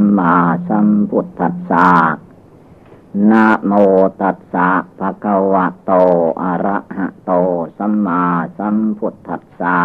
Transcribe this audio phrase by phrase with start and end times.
[0.00, 0.34] มมา
[0.68, 1.90] สัมพุทธัสสะ
[3.30, 3.72] นะโม
[4.20, 5.92] ตัสสะภะคะวะโต
[6.42, 7.32] อะระหะโต
[7.78, 8.22] สัมมา
[8.58, 9.80] สัมพุทธัสสะ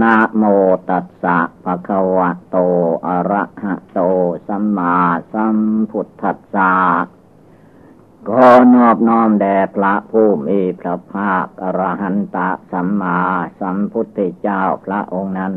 [0.00, 0.42] นะโม
[0.90, 2.56] ตัสสะภะคะวะโต
[3.06, 4.00] อะระหะโต
[4.48, 4.96] สัมมา
[5.32, 5.56] สัม
[5.90, 6.72] พุทธัสสะ
[8.28, 13.18] ขอนอบน้อมแด่พระผู้มีพระภาคอรหันตะสัมมา
[13.60, 15.54] สัมพุทธเจ้าพระองค์นั้น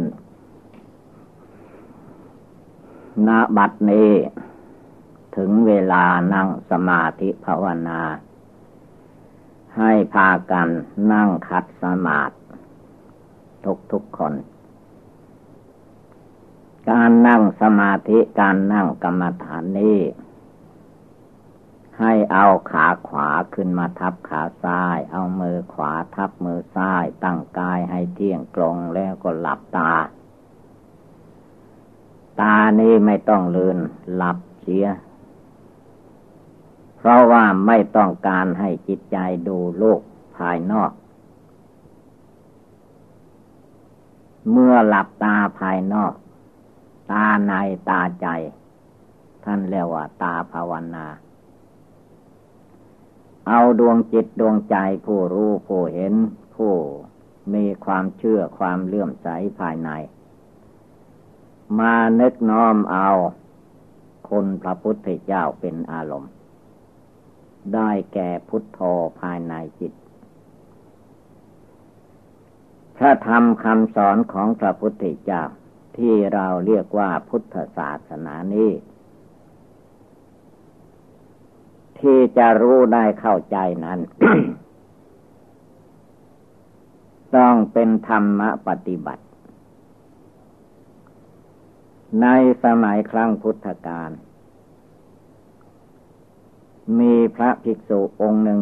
[3.27, 4.11] ณบัดนี้
[5.35, 8.01] ถึงเวลานั่งสมาธิภาวนา
[9.77, 10.67] ให้พากัน
[11.13, 12.35] นั่งคัดสมาธิ
[13.65, 14.33] ทุกทุกคน
[16.89, 19.99] การนั่งสมาธิการนั่งกรรมฐานนี้
[21.99, 29.93] ให้เอาขาขวาขึ้นมาทับขาซ้าย เอามือขวาทับมือซ้าย ตั้งกายให้เที่ยงตรงแล้วก็หลับตา
[32.41, 33.77] ตานี้ไม่ต้องลืน
[34.15, 34.87] หลับเสีย
[36.97, 39.17] เพราะว่าไม่ต้องการให้จิตใจ
[39.47, 40.01] ดูโลก
[40.37, 40.91] ภายนอก
[44.51, 46.13] เมื่อหลับตาภายนอก
[47.11, 47.53] ตาใน
[47.89, 48.27] ตาใจ
[49.43, 51.05] ท่านเรียกว่าตาภาวนา
[53.47, 56.13] เอาดวงจิตดวงใจผู้รู้ผู้เห็น
[56.55, 56.73] ผู้
[57.53, 59.27] มีความเชื่อความเลื่อมใส
[59.59, 59.89] ภายใน
[61.79, 63.09] มานึกน้อมเอา
[64.29, 66.31] คนพระพุทธเจ้าเป็นอารมณ์
[67.73, 68.79] ได้แก่พุทโธ
[69.19, 69.93] ภายในจิต
[72.97, 75.43] พระธรรมคำสอนของพระพุทธเจ้า
[75.97, 78.71] ที่เราเรียกว่าพุทธศาสนานี้
[81.99, 83.99] ที่จะรู้ได้เข้าใจนั้น
[87.35, 89.23] ต้องเป็นธรรมปฏิบัติ
[92.21, 92.27] ใน
[92.63, 94.11] สมัยครั้งพุทธกาล
[96.99, 98.61] มีพระภิกษุองค์หนึ่ง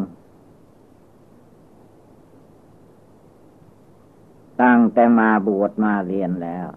[4.61, 6.67] ตั้งแต่มาบวชมาเรียนแล้ว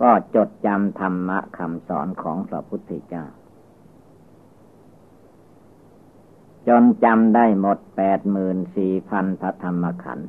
[0.00, 3.24] ก็จดจำธรรมะคำสอนของพระพุทธเจ้า
[6.68, 10.28] จนจำได้หมดแปดหมื่นสี่พันพระธรรมขันธ์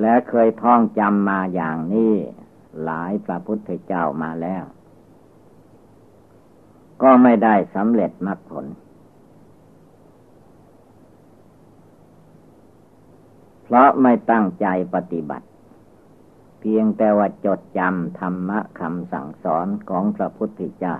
[0.00, 2.14] และเคยท่องจำมาอย่างนี้
[2.84, 4.64] หลายพระพุทธเจ้ามาแล้ว
[7.02, 8.66] ก็ไม่ได้สำเร็จมรรคผล
[13.62, 15.46] เพราะไม่ตั้งใจปฏิบัติ
[16.60, 20.94] เพียงแต่ว่าจดจำธรรมะคำสั่งสอนของพระพุทธเจ้า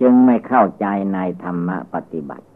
[0.00, 2.47] จึงไม่เข้าใจในธรรมะปฏิบัติ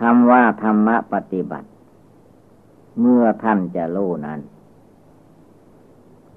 [0.00, 1.68] คำว่าธรรมปฏิบัติ
[3.00, 4.40] เมื่อท่านจะรู้นั้น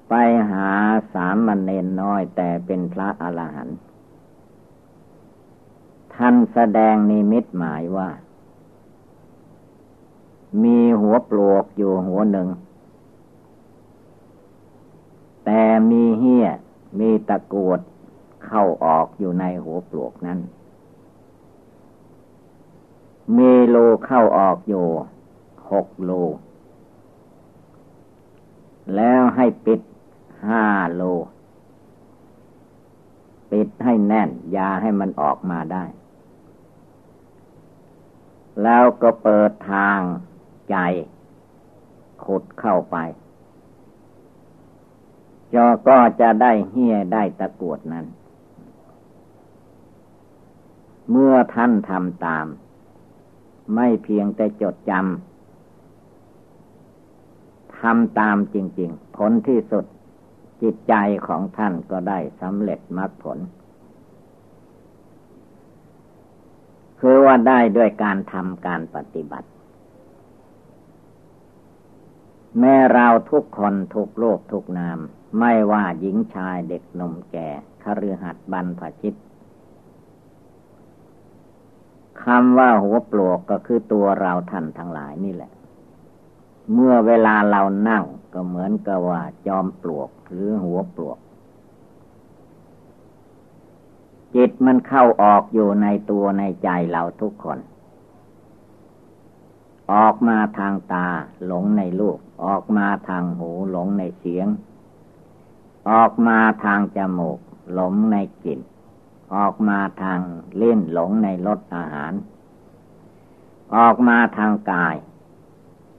[0.09, 0.13] ไป
[0.51, 0.69] หา
[1.13, 3.77] สามมันเนนน้อยแต่เป็นพระอรหันต์
[6.15, 8.09] ท่านแสดงนิมิตหมายว่า
[10.63, 12.47] มีหัวปลวกอยู่หัวหนึ่ง
[15.45, 16.47] แต่มีเหี้ย
[16.99, 17.79] มีตะกวด
[18.45, 20.39] เข้าออกอยู่ในหัวปลวกนั้น
[23.37, 24.85] มีโลเข้าออกอยู่
[25.71, 26.11] หกโล
[28.95, 29.81] แล้วให้ปิด
[30.47, 31.01] ห้าโล
[33.51, 35.83] ปิดให้แน่นยาให้มันออกมาได้
[38.63, 39.99] แล้วก็เปิดทาง
[40.69, 40.75] ใจ
[42.23, 42.97] ขุดเข้าไป
[45.53, 48.05] จอก็จะได้เฮียได้ตะกวดนั้น
[51.11, 52.45] เมื่อท่านทำตาม
[53.75, 55.01] ไม่เพียงแต่จดจำ
[57.79, 59.85] ทำตามจริง ๆ ผลที่สุด
[60.61, 60.93] จิตใจ
[61.27, 63.39] ของท่านก็ได้สำเร็จมรรคผล
[66.99, 69.49] คือว่าได้ด้วยการทำการปฏิบัติ
[72.59, 74.99] แม้เราทุกคนทุกโลกทุกนาม
[75.39, 77.49] ไม่ว่าหญิงชายเด็กหนุ่มแก่
[77.83, 79.13] คฤหัสถ์บรรพชิต
[82.21, 85.51] คำว่าหัวปลวกก็คือตัวเราท่านทั้งหลายนี่แหละ
[86.73, 91.17] เมื่อเวลาเรานั่งก็เหมือนกับว่า จอมปลวกหรือหัวปลวก
[94.35, 97.59] จิตมันเข้าออกอยู่ในตัวในใจเราทุกคน
[99.93, 101.07] ออกมาทางตา
[101.45, 104.47] หลงในรูปออกมาทางหูหลงในเสียง
[105.89, 107.39] ออกมาทางจมูก
[107.73, 108.59] หลงในกลิ่น
[109.35, 110.19] ออกมาทาง
[110.57, 112.13] เล่นหลงในรสอาหาร
[113.75, 114.95] ออกมาทางกาย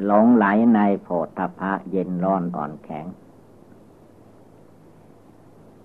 [0.05, 3.07] หลงไหลในโพธพะเย็นร้อนอ่อนแข็ง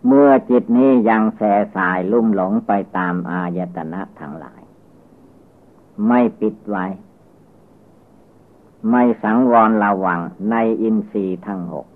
[0.06, 1.41] เมื่อจิตนี้ยังแส
[1.75, 4.62] สายลุ่มหลงไปตามอายตนะทั้งหลาย
[6.07, 6.85] ไม่ปิดไว้
[8.89, 10.19] ไม่สังวรระวัง
[10.51, 11.88] ในอินทรีย์ทั้งหก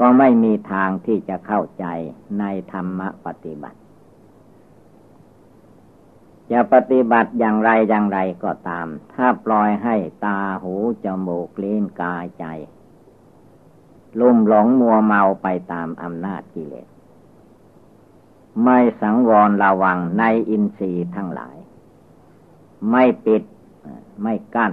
[0.00, 1.84] ก็ไม่มีทางที่จะเข้าใจ
[2.38, 3.78] ในธรรมปฏิบัติ
[6.52, 10.74] จะปฏิบัติอย่างไรอย่างไรก็ตาม ถ้าปล่อยให้ตาหู
[11.04, 12.44] จมูกลิ้นกายใจ
[14.20, 16.88] ลุ่มหลงมัวเมาไปตามอำนาจกิเลส
[18.64, 21.56] ไม่สังวรระวังในอินทรีย์ทั้งหลาย
[22.90, 23.42] ไม่ปิด
[24.22, 24.72] ไม่กั้น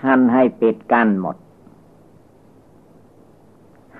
[0.00, 1.36] ท่านให้ปิดกั้นหมด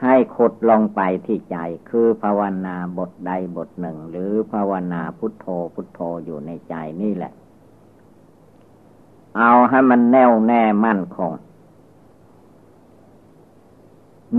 [0.03, 1.57] ให้ขุดลงไปที่ใจ
[1.91, 7.33] คือภาวนาบทใดบทหนึ่ง หรือภาวนาพุทโธพุทโธอยู่ในใจนี่แหละ
[9.37, 11.33] เอาให้มันแน่วแน่มั่นคง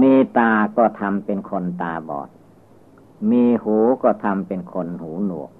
[0.01, 2.29] มีตาก็ทำเป็นคนตาบอด
[3.29, 5.51] มีหูก็ทำเป็นคนหูหนวก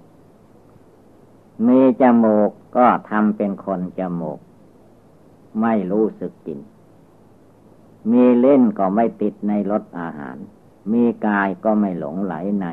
[1.66, 4.38] มีจมูกก็ทำเป็นคนจมูก
[5.60, 6.60] ไม่รู้สึกกลิ่น
[8.12, 10.36] มีเล่นก็ไม่ติดในรสอาหาร
[10.92, 12.66] มีกายก็ไม่หลงไหลใน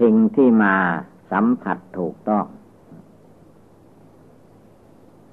[0.00, 0.76] สิ่งที่มา
[1.30, 2.46] สัมผัสถูกต้อง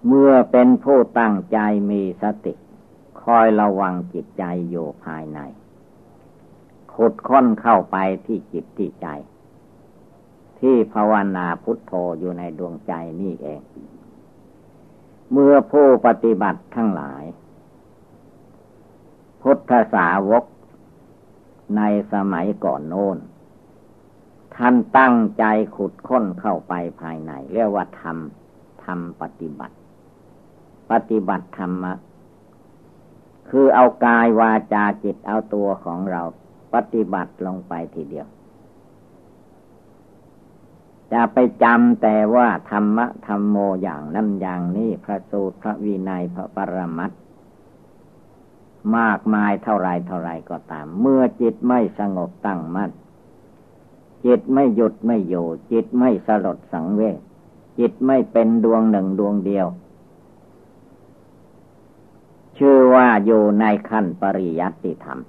[0.08, 1.58] เมื่อเป็นผู้ตั้งใจ
[1.92, 2.54] มีสติ
[3.24, 5.40] คอยระวังจิตใจอยู่ภายใน
[6.94, 9.08] ขุดค้นเข้าไปที่จิตที่ใจ
[10.60, 13.62] ที่ภาวนาพุทโธอยู่ในดวงใจนี่เอง
[15.32, 17.24] เมื่อผู้ปฏิบัติทั้งหลาย
[19.42, 20.46] พุทธสาวก
[21.78, 21.82] ใน
[22.14, 23.18] สมัยก่อนโน้น
[24.56, 25.44] ท่านตั้งใจ
[25.76, 29.76] ขุดค้นเข้าไปภายใน เรียกว่าทำทำปฏิบัติ
[30.92, 31.94] ปฏิบัติธรรมะ
[33.50, 36.22] คือเอากายวาจาจิตเอาตัวของเรา
[36.74, 38.28] ปฏิบัติลงไปทีเดียว
[41.14, 47.12] จะไปจำแต่ว่าธรรมะธรรมโมอย่างนั้นอย่างนี้พระสูตรพระวินัยพระปรมัต
[48.98, 52.92] มากมายเท่าไรเท่าไรก็ตาม เมื่อจิตไม่สงบตั้งมัน่น
[54.26, 57.18] จิตไม่หยุดไม่อยู่ จิตไม่สลดสังเวช
[57.80, 59.68] จิตไม่เป็นดวงหนึ่งดวงเดียว
[62.58, 65.20] ชื่อว่าอยู่ในขั้นปริยัติธรรม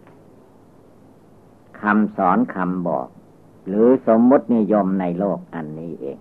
[1.81, 3.09] คำสอนคำบอก
[3.69, 6.19] หรือสมมตินิยมในโลกอันนี้เอง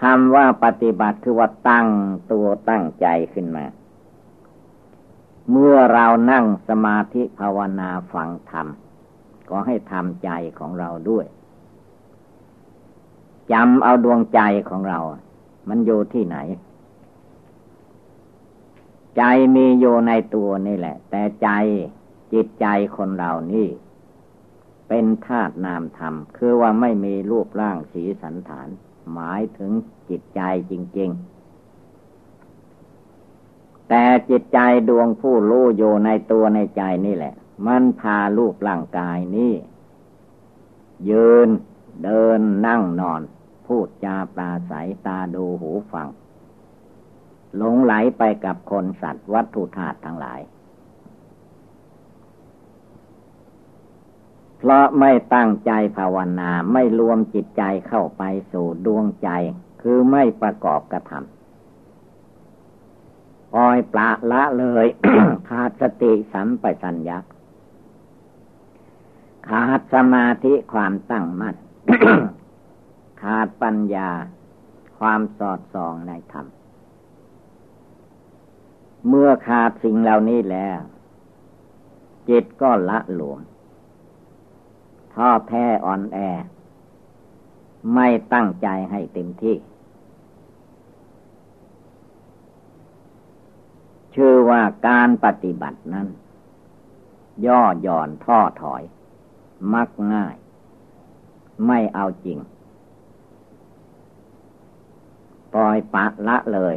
[0.00, 1.88] คำว่าปฏิบัติคือว่าตั้ง
[2.32, 3.64] ตัวตั้งใจขึ้นมา
[5.50, 8.66] เมื่อเรานั่งสมาธิภาวนาฟังธรรม
[9.48, 11.26] ก็ให้ทำใจของเราด้วย
[13.52, 14.98] จำเอาดวงใจของเรา
[15.68, 16.38] มันอยู่ที่ไหน
[19.16, 19.22] ใจ
[19.54, 21.48] มีอยู่ในตัวนี่แหละ แต่ใจ
[22.32, 22.66] จิตใจ
[22.96, 23.68] คนเรานี่
[24.88, 28.68] เป็นธาตุนามธรรม คือว่าไม่มีรูปร่างสีสันฐาน
[29.12, 29.72] หมายถึง
[30.08, 30.40] จิตใจ
[30.70, 31.35] จริง ๆ
[33.88, 37.34] แต่จิตใจดวงผู้รู้อยู่ในตัวในใจนี่แหละ
[37.66, 39.54] มันพาลูกร่างกายนี้
[41.10, 41.48] ยืน
[42.04, 43.20] เดินนั่งนอน
[43.66, 46.08] พูดจาปราศัยตาดูหูฟัง
[47.56, 50.40] หลงไหลไปกับคนสัตว์วัตถุธาตุทั้งหลาย
[54.58, 59.28] เพราะไม่ตั้งใจภาวนาไม่รวมจิตใจเข้าไปสู่ดวงใจ
[59.82, 61.35] คือไม่ประกอบกระทำ
[63.66, 64.86] อยปละละเลย
[65.48, 67.18] ขาดสติสัมปชัญญะ
[69.48, 71.56] ขาดสมาธิความตั้งมั่น
[73.22, 74.10] ขาดปัญญา
[74.98, 76.46] ความสอดส่องในธรรม
[79.08, 80.80] เมื่อขาดสิ่งเหล่านี้แล้ว
[82.28, 83.40] จิตก็ละหลวม
[85.14, 86.18] ท้อแท้อ่อนแอ
[87.94, 89.56] ไม่ตั้งใจให้เต็มที่
[94.16, 96.08] ชื่อว่าการปฏิบัตินั้น
[97.46, 98.82] ย่อหย่อนท่อถอย
[99.74, 100.34] มักง่าย
[101.66, 102.38] ไม่เอาจริง
[105.54, 106.76] ปล่อยปะละเลย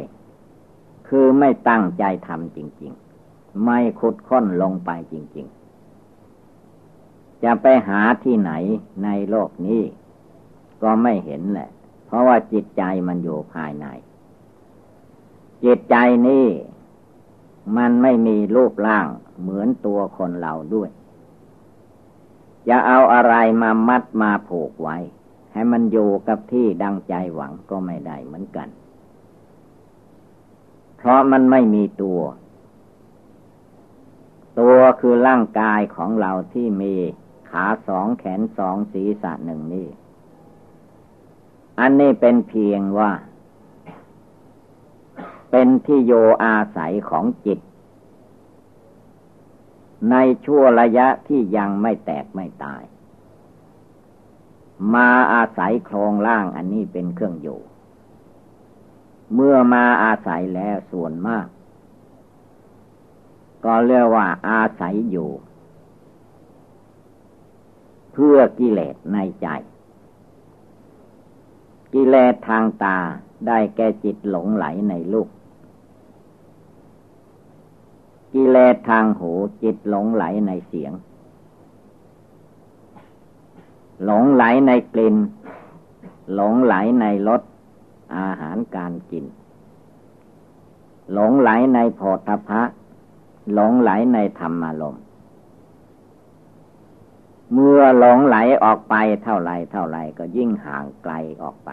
[1.08, 2.92] คือไม่ตั้งใจทำจริง
[3.26, 5.46] ๆ ไม่ขุดค้นลงไปจริง
[6.24, 8.52] ๆ จะไปหาที่ไหน
[9.04, 9.82] ในโลกนี้
[10.82, 11.70] ก็ไม่เห็นแหละ
[12.06, 13.86] เพราะว่าจิตใจมันอยู่ภายใน
[15.64, 15.96] จิตใจ
[16.28, 16.46] นี้
[17.76, 19.06] มันไม่มีรูปร่าง
[19.40, 20.90] เหมือนตัวคนเราด้วย
[22.68, 24.96] จะเอาอะไรมามัดมาผูกไว้
[25.52, 28.68] ให้มันอยู่กับที่ดังใจหวังก็ไม่ได้เหมือนกัน
[30.96, 32.20] เพราะมันไม่มีตัว
[34.60, 36.94] ตัวคือร่างกายของเราที่มี
[37.50, 39.88] ขาสองแขนสองศีรษะหนึ่งนี่
[41.80, 43.10] อันนี้เป็นเพียงว่า
[45.50, 46.12] เป็นที่โย
[46.44, 47.58] อาศัยของจิต
[50.10, 52.82] ในชั่วระยะที่ยังไม่แตกไม่ตาย
[54.94, 57.60] มาอาศัยโครงล่างอันนี้เป็นเครื่องอยู่
[59.34, 61.46] เมื่อมาอาศัยแล้วส่วนมาก
[63.64, 65.30] ก็เรียกว่าอาศัยอยู่
[68.12, 69.48] เพื่อกิเลสในใจ
[71.92, 72.98] กิเลสทางตา
[73.46, 75.28] ได้แก่จิตหลงไหลในลูก
[78.32, 79.30] กิเลสทางหู
[79.62, 80.92] จิตหลงไหลในเสียง
[84.04, 85.16] หลงไหลในกลิ่น
[86.34, 87.42] หลงไหลในรส
[88.16, 89.24] อาหารการกิน
[91.12, 92.62] หลงไหลในโพธพะ
[93.54, 95.02] หลงไหลในธรรมารมณ์
[97.52, 101.70] เมื่อหลงไหลออกไปเท่าไรเท่าไรก็ยิ่งห่างไกลออกไป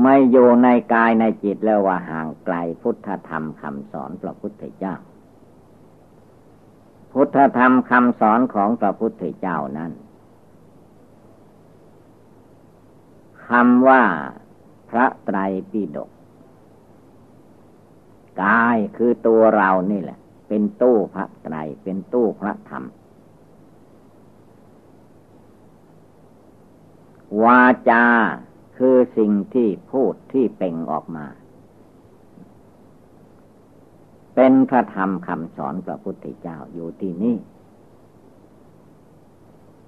[0.00, 4.94] ไม่อยู่ในกายในจิตแล้วว่าห่างไกลพุทธธรรมคำสอนพระพุทธเจ้า
[7.12, 9.92] พุทธธรรมคำสอนของพระพุทธเจ้านั้น
[13.46, 14.02] คำว่า
[14.90, 15.38] พระไตร
[15.70, 16.10] ปิฎก
[18.42, 20.18] กายคือตัวเรานี่แหละ
[20.48, 22.84] เป็นตู้พระไตรเป็นตู้พระธรรม
[27.42, 28.04] วาจา
[28.76, 31.26] คือสิ่งที่พูดที่เป่งออกมา
[34.34, 37.36] เป็นพระธรรมคำสอนพระพุทธเจ้าอยู่ที่นี่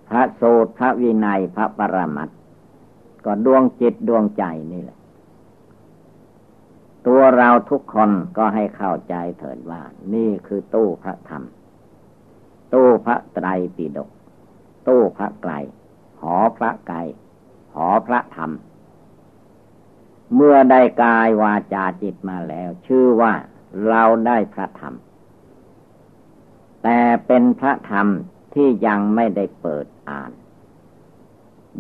[0.09, 2.31] พระโสตพระวินัยพระปรมัต
[3.25, 4.99] ก็ดวงจิตดวงใจนี่แหละ
[7.07, 9.83] ตัวเราทุกคนก็ให้เข้าใจเถิดว่า
[10.15, 11.43] นี่คือตู้พระธรรม
[12.75, 14.11] ตู้พระไตรปิฎก
[14.89, 15.53] ตู้พระไกร
[16.21, 16.97] หอพระไกร
[17.75, 18.51] หอพระธรรม
[20.35, 23.33] เมื่อได้กายวาจาจิตมาแล้ว ชื่อว่า
[23.89, 24.95] เราได้พระธรรม
[26.83, 28.07] แต่เป็นพระธรรม
[28.55, 30.31] ที่ยังไม่ได้เปิดอ่าน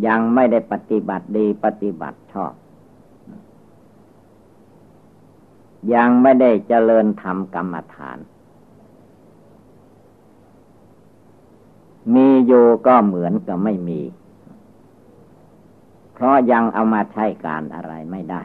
[0.06, 2.52] ยังไม่ได้ปฏิบัติดีปฏิบัติชอบ
[5.94, 8.18] ยังไม่ได้เจริญธรรมกรรมฐาน
[12.14, 14.00] มีอยู่ก็เหมือนกับไม่มี
[16.24, 18.42] ราะยังเอามาใช้การอะไรไม่ได้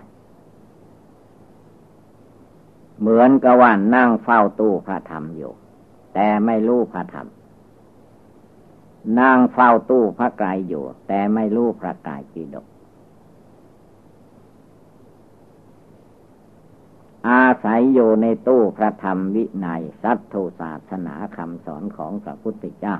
[3.00, 5.54] เหมือนกับว่านั่งเฝ้าตู้พระธรรมอยู่
[6.14, 7.28] แต่ไม่รู้พระธรรม
[9.20, 12.66] นั่งเฝ้าตู้พระกายอยู่ แต่ไม่รู้พระกายปีดก
[17.30, 22.96] อาศัยอยู่ในตู้พระธรรมวินัยสัตถุศาสนาคำสอนของพระพุทธเจ้า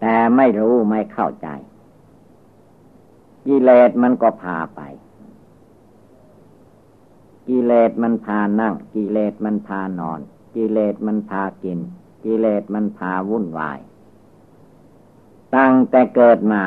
[0.00, 1.48] แต่ไม่รู้ไม่เข้าใจ
[3.48, 4.80] กิเลสมันก็พาไป
[7.48, 10.20] กิเลสมันพานั่ง กิเลสมันพานอน
[10.54, 11.78] กิเลสมันพากิน
[12.24, 13.78] กิเลสมันพาวุ่นวาย
[15.56, 16.64] ตั้งแต่เกิดมา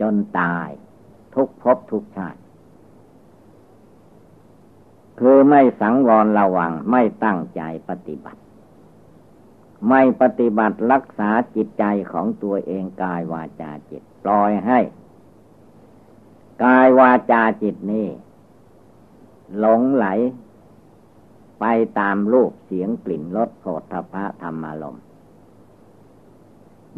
[0.00, 0.68] จนตาย
[1.34, 2.40] ทุกภพทุกชาติ
[5.20, 8.40] คือไม่สังวรระวังไม่ตั้งใจปฏิบัติ
[9.88, 14.80] ไม่ปฏิบัติรักษาจิตใจของตัวเองกายวาจาจิต ปล่อยให้
[16.62, 18.08] กายวาจาจิตนี้
[19.58, 20.06] หลงไหล
[21.60, 21.64] ไป
[21.98, 24.98] ตามรูปเสียงกลิ่นรสโผฏฐพะธรรมารม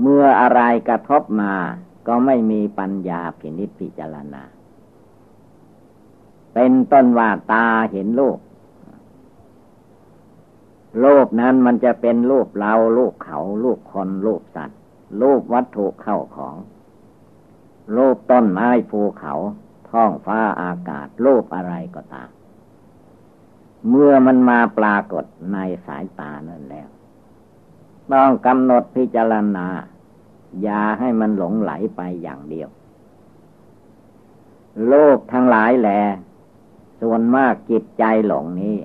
[0.01, 1.55] เมื่ออะไรกระทบมา
[2.07, 4.43] ก็ไม่มีปัญญาพินิจพิจารณา
[6.55, 8.39] เป็นต้นว่าตาเห็นรูป
[11.05, 14.79] รูปนั้นมันจะเป็นรูปเรารูปเขารูปคนรูปสัตว์
[15.23, 16.57] รูปวัตถุเข้าของ
[17.97, 19.35] รูปต้นไม้ภูเขา
[19.91, 22.31] ท้องฟ้าอากาศรูปอะไรก็ตาม
[23.89, 26.89] เมื่อมันมาปรากฏในสายตานั่นแล้ว
[28.13, 29.69] ต้องกำหนดพิจารณา
[30.63, 32.69] อย่าให้มันหลงไหลไปอย่างเดียว
[34.89, 35.91] โลกทั้งหลายแหล
[37.01, 38.77] ส่วนมากจิตใจหลงนี้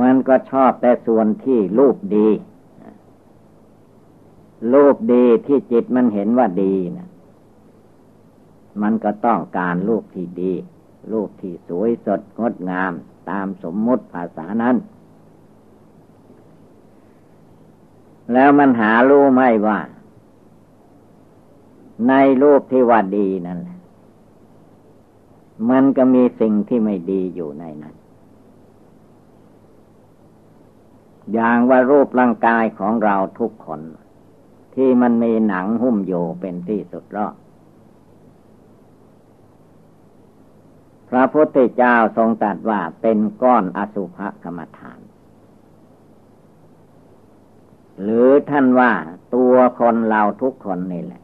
[0.00, 2.28] มันก็ชอบแต่ส่วนที่รูปดี
[4.72, 7.08] รูปดีที่จิตมันเห็นว่าดีนะ
[8.82, 10.52] มันก็ต้องการรูปที่ดี
[11.12, 12.92] รูปที่สวยสดงดงาม
[13.30, 14.76] ตามสมมุติภาษานั้น
[18.32, 19.78] แล้วมันหารู้ไหมว่า
[22.08, 23.78] ในรูปที่ว่าดีนั่นแหละ
[25.70, 27.94] มันก็มีสิ่งที่ไม่ดีอยู่ในนั้น
[31.32, 33.80] อย่างว่ารูปร่างกายของเราทุกคน
[34.76, 37.34] ที่มันมีหนังหุ้มโยเป็นที่สุดรอด
[41.08, 45.00] พระพุทธเจ้าทรงตรัสว่าเป็นก้อนอสุภกรรมฐาน
[48.02, 48.92] หรือท่านว่า
[49.34, 51.22] ตัวคนเราทุกคนนี่แหละ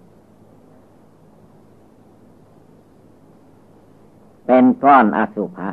[4.46, 5.70] เป็นก้อนอสุภะ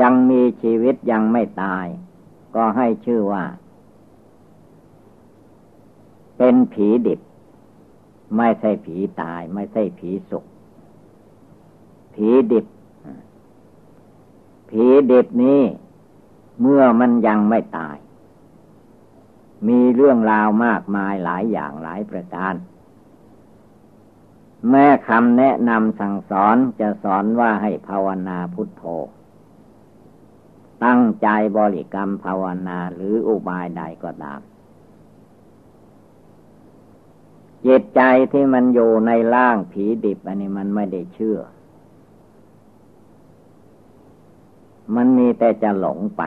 [0.00, 1.86] ยังมีชีวิตยังไม่ตาย
[2.54, 3.44] ก็ให้ชื่อว่า
[6.38, 7.20] เป็นผีดิบ
[8.36, 10.44] ไม่ใช่ผีตาย ไม่ใช่ผีสุข
[12.14, 12.66] ผีดิบ
[14.70, 15.60] ผีดิบนี้
[16.60, 17.96] เมื่อมันยังไม่ตาย
[19.68, 22.54] มีเรื่องราวมากมายหลายอย่างหลายประการ
[24.70, 28.84] แม่คำแนะนำสั่งสอนจะสอนว่าให้ภาวนาพุทโธ
[30.84, 34.40] ตั้งใจบริกรรมภาวนาหรืออุบายใดก็ตาม
[37.66, 38.00] จิตใจ
[38.32, 41.38] ที่มันอยู่ในร่างผีดิบอันนี้มันไม่ได้เชื่อ
[44.96, 46.22] มันมีแต่จะหลงไป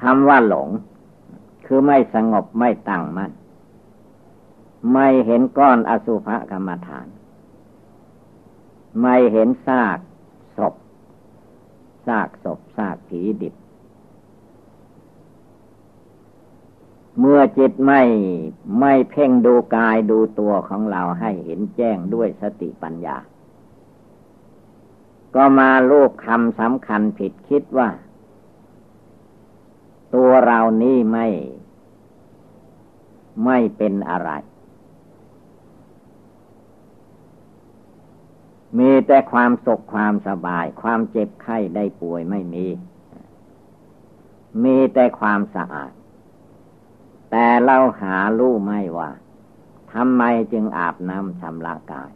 [0.00, 0.68] คำว่าหลง
[1.66, 3.32] คือไม่สงบไม่ตั้งมัน่น
[4.92, 7.06] ไม่เห็นก้อนอสุภกรรมฐาน
[9.02, 9.98] ไม่เห็นซาก
[10.56, 10.74] ศพ
[12.06, 13.54] ซากศพซากผีดิบ
[17.20, 18.02] เมื่อจิตไม่
[18.80, 23.16] ไม่เพ่งดูกายดูตัวของเราให้เห็นแจ้งด้วยสติปัญญา
[25.34, 27.88] ก็มาลูกคำสำคัญผิดคิดว่า
[30.14, 31.28] ตัวเรานี่ไม่
[33.44, 34.30] ไม่เป็นอะไร
[38.78, 42.66] มีแต่ความสุขความสบาย ความเจ็บไข้ได้ป่วยไม่มี
[44.64, 45.92] มีแต่ความสะอาด
[47.30, 49.10] แต่เราหารู้ไม่ว่า
[49.92, 52.10] ทำไมจึงอาบน้ำชำระกาย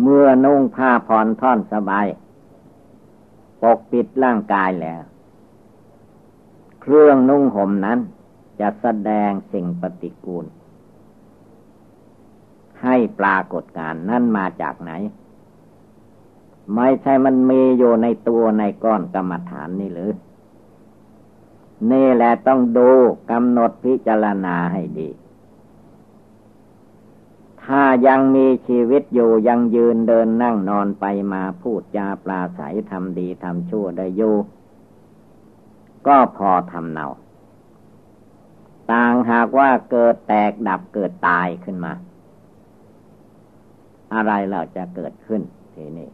[0.00, 2.06] เมื่อนุ่งผ้าผ่อนท่อนสบาย
[3.62, 5.02] ปกปิดร่างกายแล้ว
[6.80, 7.98] เครื่องนุ่งห่มนั้น
[8.60, 10.46] จะแสดงสิ่งปฏิกูล
[12.82, 14.92] ให้ปรากฏการนั่นมาจากไหน
[16.74, 20.10] ไม่ใช่มันมีอยู่ในตัวในก้อนกรรมฐานนี่หรือ
[21.90, 22.90] นี่แหละต้องดู
[23.30, 25.08] กำหนดพิจารณาให้ดี
[27.64, 32.60] ถ้ายังมีชีวิตอยู่ยังยืนเดินนั่งนอนไปมาพูดจาปลาใส
[32.90, 34.34] ทำดีทำชั่วได้อยู่
[36.06, 37.06] ก็พอทำเนา
[38.92, 41.92] ต่างหากว่าเกิดแตกดับเกิดตายขึ้นมา
[44.14, 45.42] อะไรเราจะเกิดขึ้น
[45.74, 46.08] ทีนี้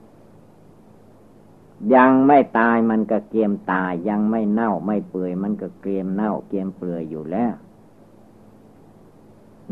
[1.94, 7.54] ยังไม่ตายมันก็เกียมตาย ยังไม่เน่าไม่เปื่อยมันก็เกรียมเน่าเกียมเปื่อยอยู่แล้ว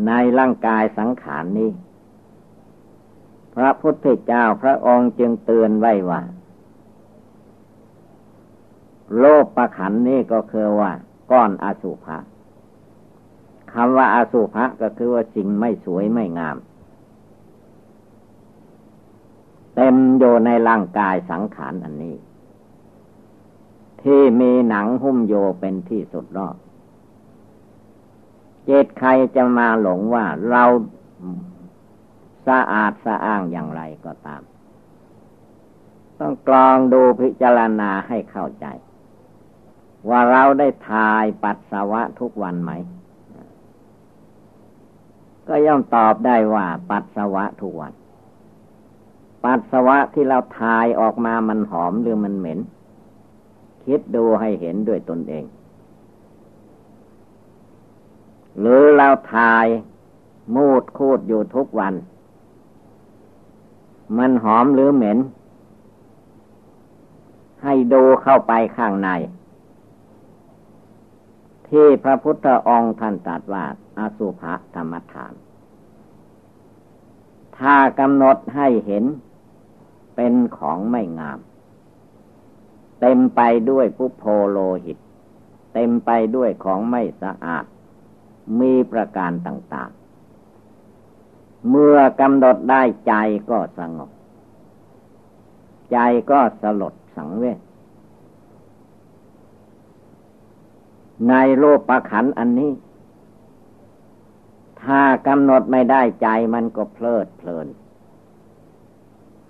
[0.07, 1.71] ในร่างกายสังขารนนี้
[3.55, 6.21] พระพุทธเจ้าพระองค์จึงเตือนไว้ว่า
[9.19, 10.93] โลกประขันนี้ก็คือว่า
[11.31, 12.19] ก้อนอสุภะ
[13.73, 16.57] คำว่าอาสุภะก็คือว่าสิ่งไม่สวยไม่งาม
[19.75, 22.17] เต็มอยู่ในร่างกายสังขารอันนี้
[24.03, 26.57] ที่มีหนังหุ้มโยเป็นที่สุดรอบ
[28.65, 30.65] เจตใครจะมาหลงว่าเรา
[32.47, 34.43] สะอาดสะอ้างอย่างไรก็ตาม
[36.19, 38.67] ต้องกรองดูพิจารณาให้เข้าใจ
[40.09, 42.73] ว่าเราได้ทายปัสสาวะทุกวันไหม
[45.49, 47.93] ก็ย่อมตอบได้ว่าปัสสาวะทุกวัน
[49.45, 52.59] ปัสสาวะที่เราทายออกมามันหอมหรือมันเหม็น
[53.85, 55.45] คิดดูให้เห็นด้วยตนเอง
[58.59, 59.67] หรือเราทาย
[60.55, 61.95] มูดคูดอยู่ทุกวัน
[64.19, 65.19] มันหอมหรือเหม็น
[67.63, 69.09] ให้ดูเข้าไปข้างใน
[71.69, 73.65] ที่พระพุทธองค์ท่านตรัสว่า
[73.99, 75.33] อาสุภะธรรมฐาน
[77.59, 79.05] ถ้ากำหนดให้เห็น
[80.17, 81.39] เป็นของไม่งาม
[83.01, 84.99] เต็มไปด้วยปุโพโลหิต
[85.75, 87.65] เต็มไปด้วยของไม่สะอาด
[88.61, 89.91] มีประการต่าง
[90.79, 93.15] ๆ เมื่อกำหนดได้ใจ
[93.51, 94.11] ก็สงบ
[95.93, 95.99] ใจ
[96.31, 97.59] ก็สลดสังเวช
[101.29, 102.73] ในโลกประขันอันนี้
[104.83, 107.67] ถ้ากำหนดไม่ได้ใจมันก็เพลิดเพลิน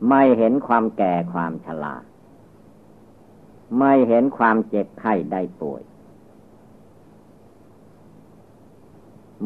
[0.09, 1.97] ไม่เห็นความแก่ความชรา
[3.79, 5.83] ไม่เห็นความเจ็บไข้ได้ป่วย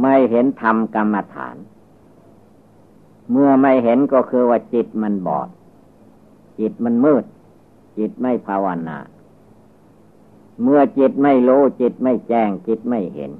[0.01, 1.57] ไม่เห็นธรรมกรรมฐาน
[3.31, 5.49] เมื่อไม่เห็นก็คือว่าจิตมันบอด
[6.59, 7.25] จิตมันมืด
[7.99, 8.99] จิตไม่ภาวนา
[10.63, 13.33] เมื่อจิตไม่รู้จิตไม่แจ้ง จิตไม่เห็น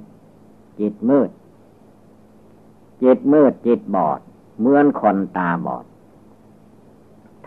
[0.79, 1.29] จิตมืด
[3.03, 4.19] จิตมืดจิตบอด
[4.57, 5.85] เหมือนคนตาบอด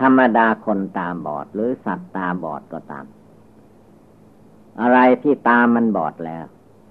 [0.01, 3.07] ธรรมดาคนตาบอดหรือสัตว์ตาบอดก็ตาม
[4.81, 6.47] อะไรที่ตามันบอดแล้ว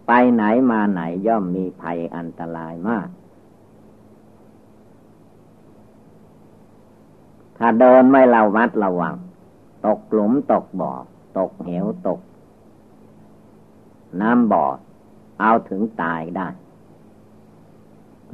[0.08, 3.08] ไปไหนมาไหนย่อมมีภัยอันตรายมาก
[7.58, 9.15] ถ้าเดินไม่ระวัดระวัง
[9.86, 10.93] ตกหลุมตกบ่อ
[11.38, 12.19] ตกเหวตก
[14.22, 14.65] น้ำบ่อ
[15.39, 16.48] เอาถึงตายได้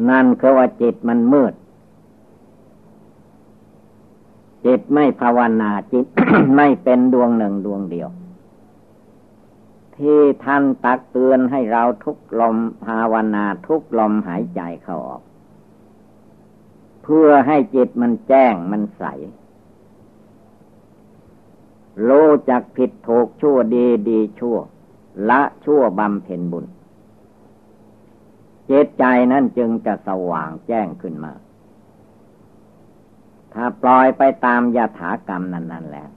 [0.09, 1.53] นั่นคือว่าจิตมันมืด
[4.65, 6.05] จิตไม่ภาวนาจิต
[6.55, 8.09] ไม่เป็นดวงหนึ่งดวงเดียว
[9.97, 15.21] ที่ท่านตักเตือนให้เราทุกลมภาวนาทุกลมหายใจเข้าออก
[17.03, 19.03] เพื่อให้จิตมันแจ้งมันใส
[22.07, 24.57] รู้จักผิดถูกชั่วดีดีชั่ว
[25.29, 26.65] ละชั่วบำเพ็ญบุญ
[28.67, 31.33] เจตใจนั้นจึงจะสว่างแจ้งขึ้นมา
[33.55, 36.09] ถ้าปล่อยไปตามยถากรรมนั้น ๆ แล้ว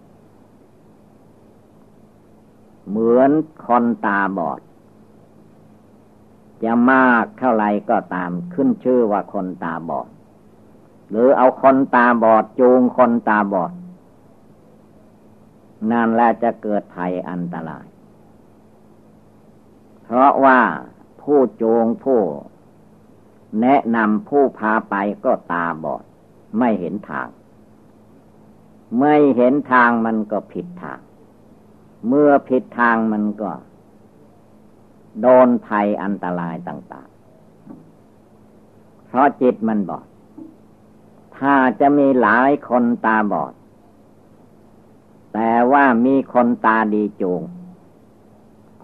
[2.89, 3.31] เหมือน
[3.67, 4.61] คนตาบอด
[6.65, 10.09] จะมากเท่าไรก็ตามขึ้นชื่อว่าคนตาบอด
[11.11, 13.73] หรือเอาคนตาบอดจูงคนตาบอด
[15.91, 17.87] นั่นแหละจะเกิดภัยอันตราย
[20.03, 20.61] เพราะว่า
[21.23, 22.21] ผู้จูงผู้
[23.61, 26.05] แนะนำผู้พาไปก็ตาบอด
[26.59, 27.29] ไม่เห็นทาง
[29.01, 30.99] ไม่เห็นทางมันก็ผิดทาง
[32.09, 33.51] เมื่อผิดทางมันก็
[35.21, 37.09] โดนภัยอันตรายต่าง
[38.09, 40.07] ๆ เพราะจิตมันบอด
[41.37, 43.53] ถ้าจะมีหลายคนตาบอด
[45.35, 47.43] แต่ว่ามีคนตาดีจูง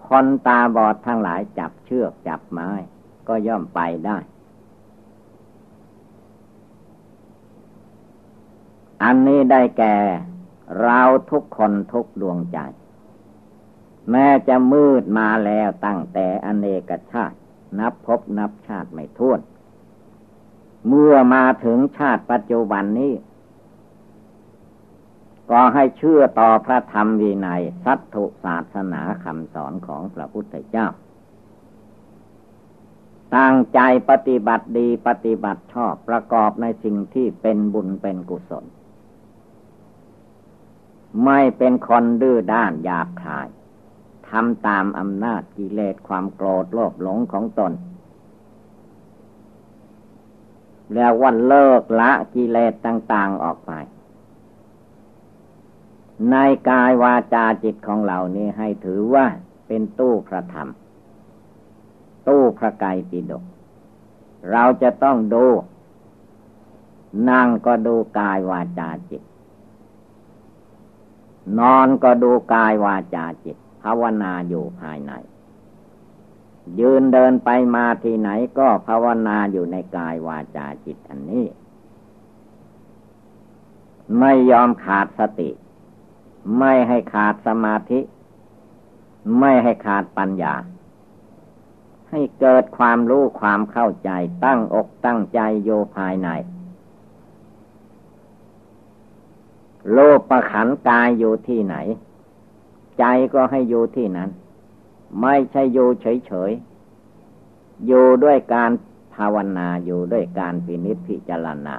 [0.07, 2.69] คนตาบอดทั้งหลายจับเชือกจับไม้
[3.27, 4.17] ก็ย่อมไปได้
[9.03, 9.95] อันนี้ได้แก่
[10.81, 12.59] เราทุกคนทุกดวงใจ
[14.11, 17.37] แม้จะมืดมาแล้วตั้งแต่อเนกชาติ
[17.79, 19.39] นับพบนับชาติไม่ท้วน
[20.87, 23.13] เมื่อมาถึงชาติปัจจุบันนี้
[25.51, 30.87] ก็ให้เชื่อต่อพระธรรมวินัยสัตถุศาสนาคำสอนของพระพุทธเจ้า
[33.35, 33.79] ตั้งใจ
[34.09, 38.65] ปฏิบัติดีปฏิบัติชอบประกอบในสิ่งที่เป็นบุญเป็นกุศล
[41.23, 43.47] ไม่เป็นคนดื้อด้านหยาบคาย
[44.29, 47.73] ทำตามอำนาจกิเลสความโกรธโลภหลงของตน
[50.93, 53.71] แล้ววันเลิกละกิเลสต่าง ๆออกไป
[56.31, 56.35] ใน
[56.69, 59.25] กายวาจาจิตของเรานี่ให้ถือว่า
[59.67, 60.69] เป็นตู้พระธรรม
[62.27, 63.43] ตู้พระไกรปิฎก
[64.51, 65.45] เราจะต้องดู
[67.29, 69.21] นั่งก็ดูกายวาจาจิต
[71.59, 75.11] นอนก็ดูกายวาจาจิต ภาวนาอยู่ภายใน
[76.79, 81.45] ยืนเดินไปมาที่ไหนก็ภาวนาอยู่ในกายวาจาจิตอันนี้
[84.19, 85.49] ไม่ยอมขาดสติ
[86.59, 87.99] ไม่ให้ขาดสมาธิ
[89.39, 90.55] ไม่ให้ขาดปัญญา
[92.09, 94.09] ให้เกิดความรู้ความเข้าใจ
[94.45, 96.29] ตั้งอกตั้งใจโยภายใน
[99.93, 101.75] โลกประขันกายอยู่ที่ไหน
[102.99, 104.29] ใจก็ให้อยู่ที่นั้น
[105.21, 108.71] ไม่ใช่อยู่เฉยๆ อยู่ด้วยการ
[109.15, 111.75] ภาวนาอยู่ด้วยการพินิจพิจารณา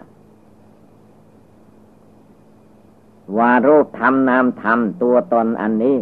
[3.38, 5.99] ว่ารูปธรรมนามธรรมตัวตนอันนี้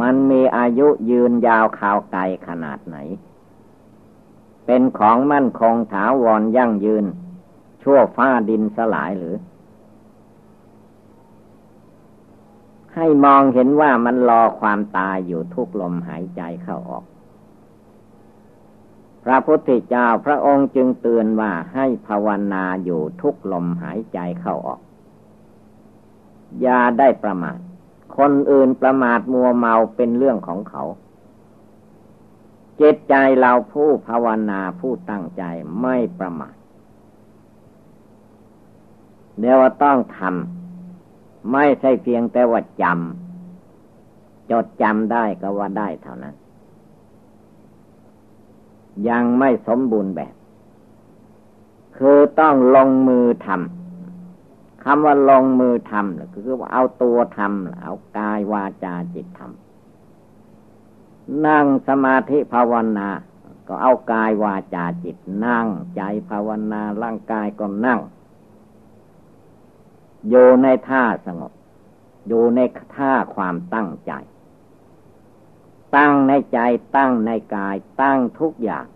[0.00, 2.96] มันมีอายุยืนยาวข่าวไกลขนาดไหน
[4.66, 7.04] เป็นของมั่นคงถาวรยั่งยืน
[7.82, 9.34] ชั่วฟ้าดินสลายหรือ
[12.96, 17.04] ให้มองเห็นว่ามันรอความตายอยู่ทุกลมหายใจเข้าออก
[19.24, 24.80] พระพุทธเจ้าพระองค์จึงเตือนว่าให้ภาวนาอยู่ทุกลมหายใจเข้าออก
[26.60, 27.58] อย่าได้ประมาท
[28.16, 30.84] คนอื่นประมาทมัวเมาเป็นเรื่องของเขา
[32.76, 35.42] เจตใจเราผู้ภาวนาผู้ตั้งใจ
[35.80, 36.54] ไม่ประมาท
[39.38, 40.59] เดี๋ยวว่าต้องทำ
[41.52, 46.34] ไม่ใช่เพียงแต่ว่าจำจดจำได้ก็ว่าได้เท่านั้น
[49.08, 50.34] ยังไม่สมบูรณ์แบบ
[51.96, 63.08] คือต้องลงมือทำคำว่าลงมือทำคือว่าเอาตัวทำเอากายวาจาจิตทำนั่งสมาธิภาวนา
[63.68, 68.00] ก็เอากายวาจาจิตนั่ง ใจภาวนาร่างกายก็นั่ง
[70.28, 71.52] อยู่ในท่าสงบ
[72.28, 72.60] อยู่ใน
[72.96, 74.12] ท่าความตั้งใจ
[75.96, 76.58] ตั้งในใจ
[76.96, 78.86] ตั้งในกายตั้งทุกอย่าง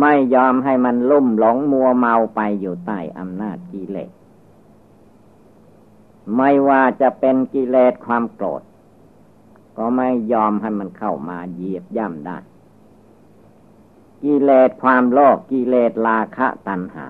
[0.00, 4.10] ไม่ยอมให้มันลุ่มหลงมัวเมาไปอยู่ใต้อำนาจกิเลส
[6.36, 8.62] ไม่ว่าจะเป็นกิเลสความโกรธ
[9.76, 12.38] ก็ไม่ยอมให้มันเข้ามาเหยียบย่ำได้
[14.22, 17.06] กิเลสความโลภกิเลสราคะตัณหา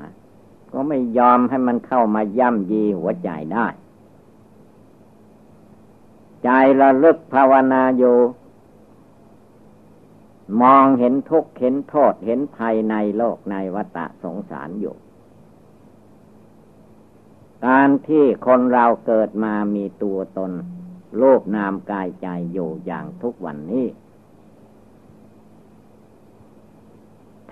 [0.72, 3.66] ก็ไม่ยอมให้มันเข้ามาย่ำยีหัวใจได้
[6.44, 6.48] ใจ
[6.80, 8.16] ระลึกภาวนาอยู่
[10.62, 14.96] มองเห็นทุกข์เห็นโทษเห็นภัยในโลกในวัฏสงสารอยู่
[17.66, 20.52] การที่คนเราเกิดมามีตัวตน
[21.18, 23.86] โลกนามกายใจอยู่อย่างทุกวันนี้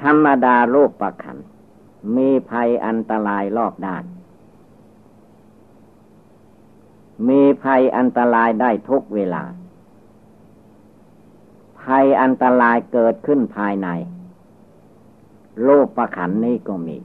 [0.00, 1.38] ธรรมดาโลกประคัน
[2.17, 4.05] มีภัยอันตรายรอบด้าน
[7.29, 9.45] มีภัยอันตรายได้ทุกเวลา
[11.83, 13.89] ภัยอันตรายเกิดขึ้นภายใน
[15.65, 16.99] โลกประขันนี้ก็มี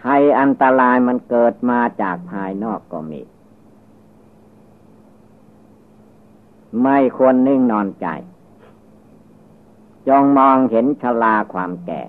[0.00, 3.22] ภัยอันตรายมันเกิดมาจากภายนอกก็มี
[6.82, 8.06] ไม่ควรนิ่งนอนใจ
[10.08, 12.02] จงมองเห็นชลาความแก่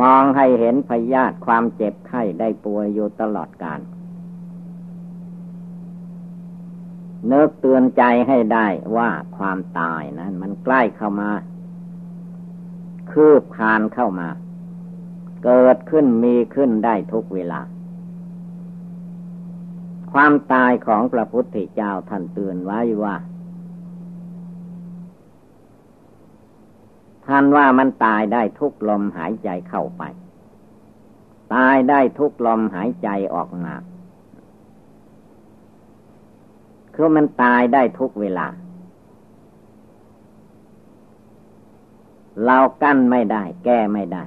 [0.00, 3.80] มองให้เห็นพยาธิความเจ็บไข้ได้ป่วยอยู่ตลอดกาล
[7.26, 11.30] เนิกเตือนใจให้ได้ว่าความตายนั้น มันใกล้เข้ามา
[13.10, 14.28] คืบคานเข้ามา
[15.44, 17.60] เกิดขึ้นมีขึ้นได้ทุกเวลา
[20.12, 23.14] ความตายของพระพุทธเจ้าท่านเตือนไว้ว่า
[27.28, 30.02] ท่านว่ามันตายได้ทุกลมหายใจเข้าไป
[31.54, 33.74] ตายได้ทุกลมหายใจออกมา
[36.94, 38.46] คือมันตายได้ทุกเวลา
[42.44, 44.24] เรากั้นไม่ได้ แก้ไม่ได้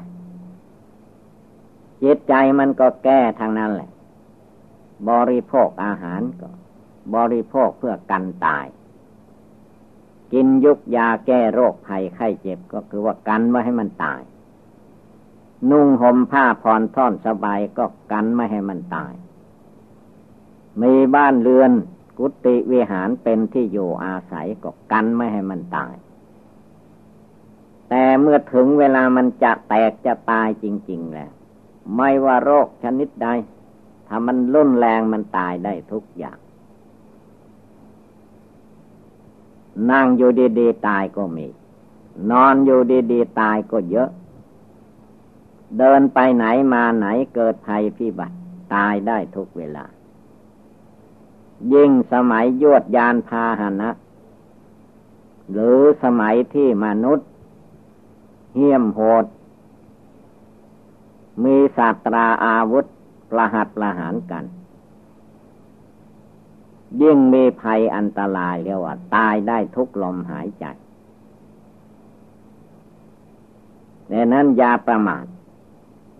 [2.03, 3.91] จิตใจมันก็แก้ทางนั้นแหละ
[5.09, 6.49] บริโภคอาหารก็
[7.15, 8.65] บริโภคเพื่อกันตาย
[10.33, 14.21] กินยุกยาแก้โรคภัยไข้เจ็บก็คือว่ากันไม่ให้มันตาย
[15.69, 19.13] นุ่งห่มผ้าผ่อนท่อนสบายก็กันไม่ให้มันตาย
[20.81, 21.71] มีบ้านเรือน
[22.17, 25.93] กุฏิวิหารเป็นที่อยู่อาศัยก็กันไม่ให้มันตาย
[27.89, 31.31] แต่เมื่อถึงเวลามันจะแตกจะตายจริง ๆ แล้ว
[31.95, 33.27] ไม่ว่าโรคชนิดใด
[34.07, 36.37] ถ้ามันรุนแรงมันตายได้ทุกอย่าง
[39.91, 41.47] นั่งอยู่ดีๆตายก็มี
[42.31, 42.79] นอนอยู่
[43.11, 44.09] ดีๆตายก็เยอะ
[45.77, 47.05] เดินไปไหนมาไหน
[47.35, 48.35] เกิดภัยพิบัติ
[48.73, 49.85] ตายได้ทุกเวลา
[51.73, 53.89] ยิ่งสมัยยวดยานพาหนะ
[55.51, 57.27] หรือสมัยที่มนุษย์
[58.55, 59.25] เหี้ยมโหด
[61.43, 62.85] มีศาสตราอาวุธ
[63.31, 64.43] ประหัตประหารกัน
[67.01, 70.65] ยิ่งมีภัยอันตรายเรียกว่า ตายได้ทุกลมหายใจ
[74.11, 75.25] ดังนั้นอย่าประมาท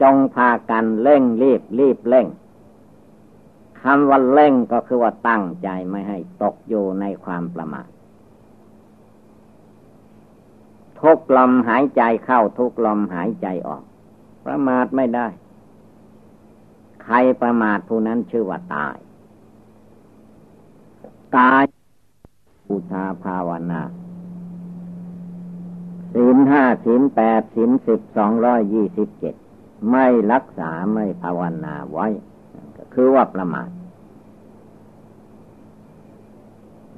[0.01, 2.27] จงพากันเร่งรีบรีบเร่ง
[3.81, 7.87] คำว่าเร่งก็คือว่าตั้งใจไม่ให้ตกอยู่ในความประมาท
[11.01, 13.83] ทุกลมหายใจเข้าทุกลมหายใจออก
[14.45, 15.27] ประมาทไม่ได้
[17.03, 18.95] ใครประมาทผู้นั้นชื่อว่าตาย
[21.37, 21.63] กาย
[22.67, 23.81] บูชาภาวนา
[26.13, 29.35] ศีลห้าศีลแปดศีลสิบสองร้อยยี่สิบเจ็ด
[29.91, 32.07] ไม่รักษาไม่ภาวนาไว้
[32.77, 33.69] ก็คือว่าประมาท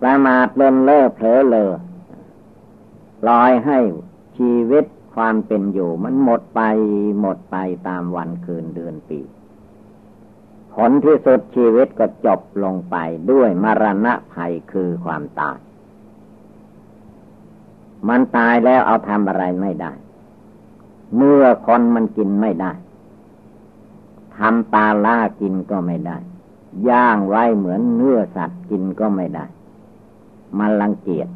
[0.02, 1.72] ประมาทเลินเล่อเผลอเลอ
[3.28, 3.80] ลอยให้
[4.38, 6.62] ชีวิตความเป็นอยู่มันหมดไป
[7.22, 9.20] หมดไปตามวันคืนเดือนปี
[10.76, 12.96] ผลที่สุดชีวิตก็จบลงไป
[13.32, 15.58] ด้วยมรณะภัยคือความตาย
[18.08, 19.92] มันตายแล้วเอาทำอะไรไม่ได้
[21.18, 22.72] เมื่อคนมันกินไม่ได้
[24.38, 26.18] ทำปลาล่ากินก็ไม่ได้
[26.90, 29.46] ย่างไว้เหมือนเนื้อสัตว์กินก็ไม่ได้
[30.58, 31.28] มันรังเกียจ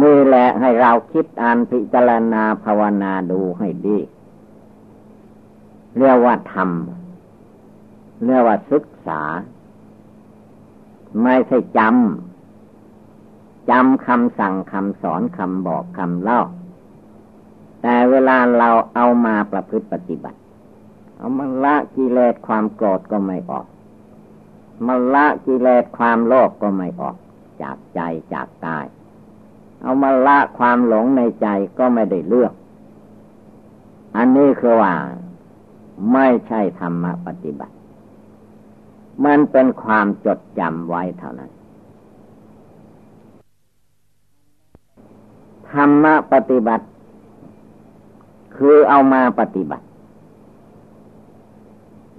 [0.00, 3.98] นี่แหละให้เราคิดอ่านพิจารณาภาวนาดูให้ดี
[5.98, 6.70] เรียกว่าธรรม
[8.26, 9.22] เรียกว่าศึกษา
[11.22, 16.40] ไม่ใช่จำจำคำสั่งคำสอนคำบอกคำเล่า
[17.82, 20.38] แต่เวลาเราเอามาประพฤติปฏิบัติ
[21.18, 23.66] เอามาละกิเลสความโกรธก็ไม่ออก
[24.86, 27.16] มาละกิเลสความโลภกก็ไม่ออก
[27.62, 28.00] จากใจ
[28.34, 28.86] จากกาย
[29.82, 32.52] เอามาละความหลงในใจก็ไม่ได้เลือก
[34.16, 34.94] อันนี้คือว่า
[36.12, 37.74] ไม่ใช่ธรรมะปฏิบัติ
[39.24, 41.50] มันเป็นความจดจำไว้เท่านั้น
[45.72, 46.86] ธรรมะปฏิบัติ
[48.56, 49.84] คือเอามาปฏิบัติ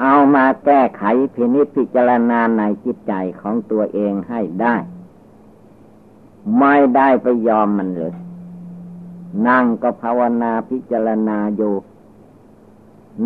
[0.01, 4.75] เอามาแก้ไขพินิจพิจารณาในจิตใจของตัวเองให้ได้
[6.59, 8.13] ไม่ได้ไปยอมมันเลย
[9.47, 11.73] นั่งก็ภาวนาพิจารณาอยู่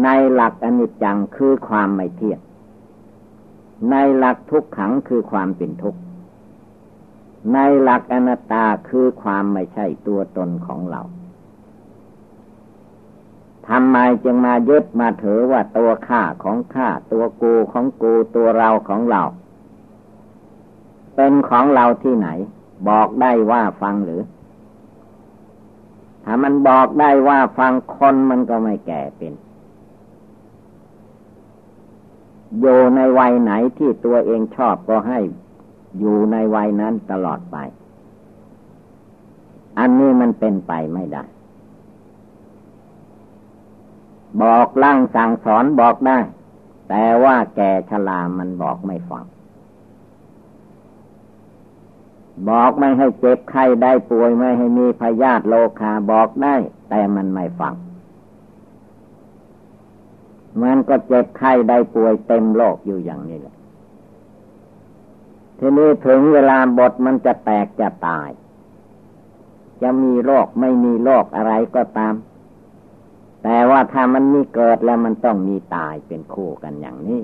[0.03, 2.39] ในหลักอนิจจังคือความไม่เที่ยง
[3.91, 5.99] ในหลักทุกขังคือความเป็นทุกข์
[7.53, 11.01] ในหลักอนัตตาคือความไม่ใช่ตัวตนของเรา
[13.67, 19.21] ทำไมจึงมายึดมาถือว่าตัวข้าของข้าตัวกูของกูตัวเราของเรา
[21.15, 22.29] เป็นของเราที่ไหน
[22.89, 24.21] บอกได้ว่าฟังหรือ
[26.25, 29.33] ถ้ามันบอกได้ว่าฟังคนมันก็ไม่แก่เป็น
[32.59, 35.19] อยู่ในวัยไหนที่ตัวเองชอบก็ให้
[35.99, 37.57] อยู่ในวัยนั้นตลอดไป
[39.79, 41.23] อันนี้มันเป็นไปไม่ได้
[44.41, 46.19] บอกล่างสั่งสอนบอกได้
[46.89, 49.25] แต่ว่าแก่ชรามันบอกไม่ฟัง
[52.49, 56.55] บอกไม่ให้เจ็บไข้ได้ป่วยไม่ให้มีพยาธิโลคาบอกได้
[56.89, 57.73] แต่มันไม่ฟัง
[60.61, 63.55] มันก็เจ็บไข้ได้ป่วยเต็มโลกอยู่อย่างนี้แหละ
[65.57, 68.29] ทีนี้ถึงเวลาบทมันจะแตกจะตาย
[69.81, 72.15] จะมีโรคไม่มีโรคอะไรก็ตาม
[73.43, 77.21] แต่ว่าถ้ามันมีเกิดแล้วมันต้องมีตายเป็นคู่กันอย่างนี้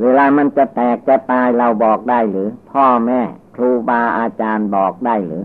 [0.00, 3.20] เวลามันจะแตกจะตายเราบอกได้หรือ พ่อแม่
[3.54, 5.44] ครูบาอาจารย์บอกได้หรือ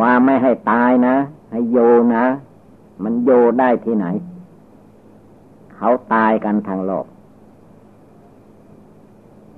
[0.00, 1.16] ว่าไม่ให้ตายนะ
[1.50, 1.78] ให้โย
[2.16, 2.24] นะ
[3.02, 3.30] มันโย
[3.60, 4.06] ได้ที่ไหน
[5.76, 7.06] เขาตายกันทางโลก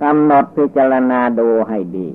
[0.01, 2.07] กำหนดพิจารณาดูให้ดี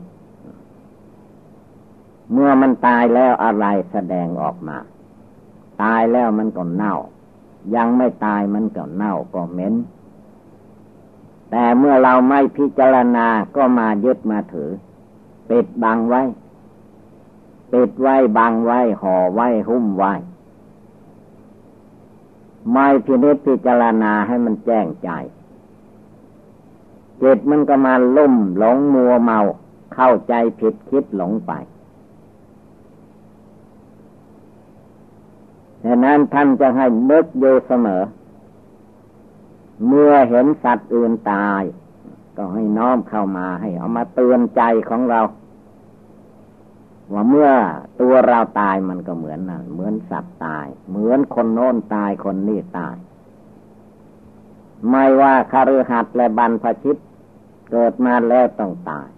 [2.32, 4.78] เมื่อมันตายแล้วอะไรแสดงออกมา
[5.82, 6.94] ตายแล้วมันก็เน่า
[7.76, 9.74] ยังไม่ตายมันก็เน่าก็เหม็น
[11.50, 14.70] แต่เมื่อเราไม่พิจารณาก็มายึดมาถือ
[15.50, 16.22] ปิดบังไว้
[17.72, 20.12] ปิดไว้บังไว้ห่อไว้หุ้มไว้
[22.72, 25.10] ไม่พินิจพิจารณาให้มันแจ้งใจ
[27.22, 29.38] จิตมันก็มาลุ่มหลงมัวเมา
[29.94, 31.52] เข้าใจผิดคิดหลงไป
[35.84, 38.02] ดังนั้นท่านจะให้นึกอยู่เสมอ
[39.86, 41.62] เมื่อเห็นสัตว์อื่นตาย
[42.36, 45.20] ก็ให้น้อมเข้ามาให้เอามาเตือนใจของเรา
[47.12, 47.50] ว่าเมื่อ
[48.00, 52.96] ตัวเราตายมันก็เหมือนนะเหมือนสัตว์ตาย เหมือนคนโน้นตายคนนี้ตาย
[54.90, 56.96] ไม่ว่าคารือหัดและบรรพชิต
[57.70, 59.08] เกิดมาแล้วต้องตาย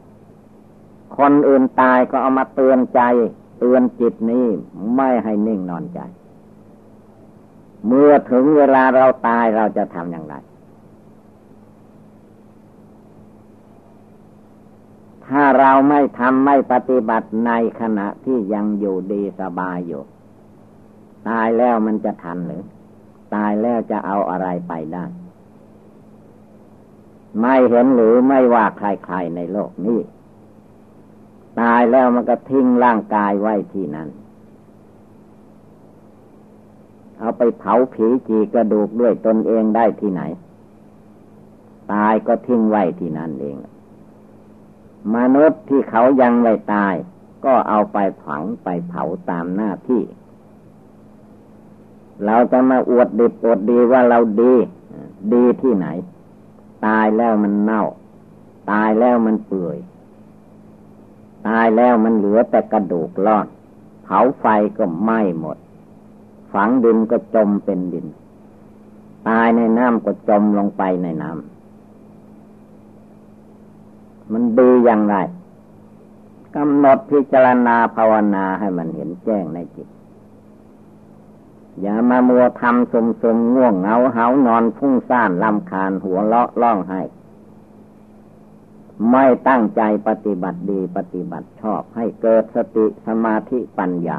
[1.19, 3.01] คนอื่นตายก็เอามาเตือนใจ
[3.59, 4.47] เตือนจิตนี้
[4.97, 6.01] ไม่ให้นิ่งนอนใจ
[7.87, 10.35] เมื่อถึงเวลาเราตายเราจะทำอย่างไร
[15.29, 20.03] ถ้าเราไม่ทำไม่ปฏิบัติในขณะที่ยังอยู่ดีสบายอยู่
[21.29, 22.65] ตายแล้วมันจะทันหรือ
[23.35, 25.05] ตายแล้วจะเอาอะไรไปได้
[27.41, 30.01] ไม่เห็นหรือไม่ว่าใครๆในโลกนี้
[31.61, 34.09] ตายแล้วมันก็ทิ้งร่างกายไว้ที่นั่น
[37.19, 40.23] เอาไปเผาผีจีกระดูกด้วยตนเองได้ที่ไหน
[41.93, 43.57] ตายก็ทิ้งไว้ที่นั่นเอง
[45.15, 46.95] มนุษย์ที่เขายังไม่ตาย
[47.45, 50.03] ก็เอาไปฝังไปเผาตามหน้าที่
[52.25, 54.55] เราจะมาอวดดิบอวดดีว่าเราดี
[55.35, 55.87] ดีที่ไหน
[56.87, 57.85] ตายแล้วมันเน่า
[58.71, 59.79] ตายแล้วมันเปื่อย
[61.49, 63.47] ตายแล้วมันเหลือแต่กระดูกรอด
[64.05, 64.47] เผาไฟ
[64.79, 65.59] ก็ไหม้หมด
[66.53, 68.07] ฝังดินก็จมเป็นดิน
[69.29, 71.56] ตายในน้ำก็จมลงไปในน้ำ
[74.33, 75.17] มันดีอย่างไร
[76.57, 79.89] กำหนดพิจารณาภาวนาให้มันเห็นแจ้งในจิต
[81.81, 87.03] อย่ามามัวทำสมสมง่วงเหงาเหานอนฟุ้งซ่านลำคาญหัวเลาะล่องให้
[89.11, 94.19] ไม่ตั้งใจปฏิบัติดีปฏิบัติชอบให้เกิดสติสมาธิปัญญา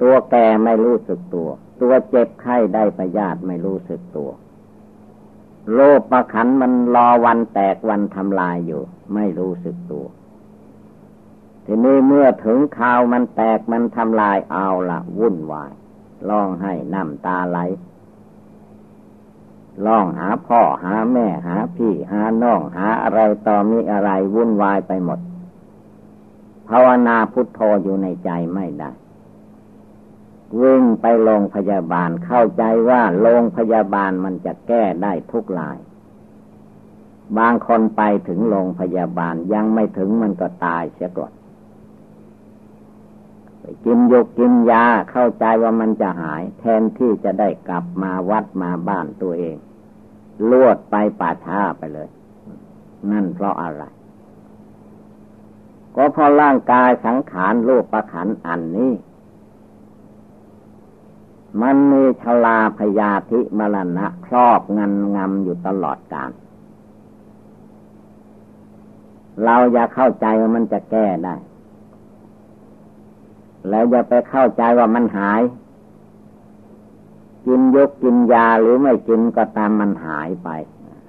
[0.00, 1.48] ตัวแก่ไม่รู้สึกตัว
[1.80, 4.30] ตัวเจ็บไข้ได้ประยาธิไม่รู้สึกตัว
[5.74, 8.82] โลภประขันมันรอวันแตกวันทำลายอยู่
[9.14, 10.06] ไม่รู้สึกตัว
[11.64, 15.72] ทีนี้เมื่อถึงข่าวมันแตกมันทำลายเอาละวุ่นวาย
[16.28, 17.58] ร้องให้น้ำตาไหล
[19.86, 25.18] ร้องหาพ่อหาแม่หาพี่หาน้องหาอะไรต่อมีอะไรวุ่นวายไปหมด
[26.68, 28.90] ภาวนาพุทโธอยู่ในใจไม่ได้
[30.62, 35.78] วิ่งไปโรงพยาบาลเข้าใจว่าโรงพยาบาลมันจะแก้ได้ทุกลาย
[37.38, 41.32] บางคนไปถึงโรงพยาบาลยังไม่ถึงมันก็ตายเสียก่อน
[43.84, 49.56] กินยกกินยาเข้าใจว่ามันจะหาย แทนที่จะได้กลับมาวัดมาบ้านตัวเอง
[50.50, 52.08] ลวดไปป่าช้าไปเลย
[53.10, 53.82] นั่นเพราะอะไร
[55.94, 58.92] ก็เพราะร่างกายสังขารรูปประขันอันนี้
[61.62, 66.30] มันมีชลาพยาธิมรณะครอบงันงำอยู่ตลอดกาล
[69.44, 71.36] เราอย่าเข้าใจว่ามันจะแก้ได้
[73.68, 75.42] แล้วอย่าไปเข้าใจว่ามันหาย
[77.46, 80.48] กินยกกินยาหรือไม่กินก็ตามมันหายไป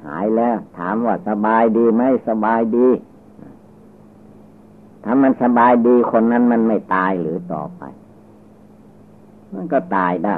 [0.06, 2.88] หายแล้ว ถามว่าสบายดีไหมสบายดี
[5.04, 7.82] ถ้ามันสบายดีคนนั้นมันไม่ตายหรือต่อไป
[9.54, 10.36] มันก็ตายได้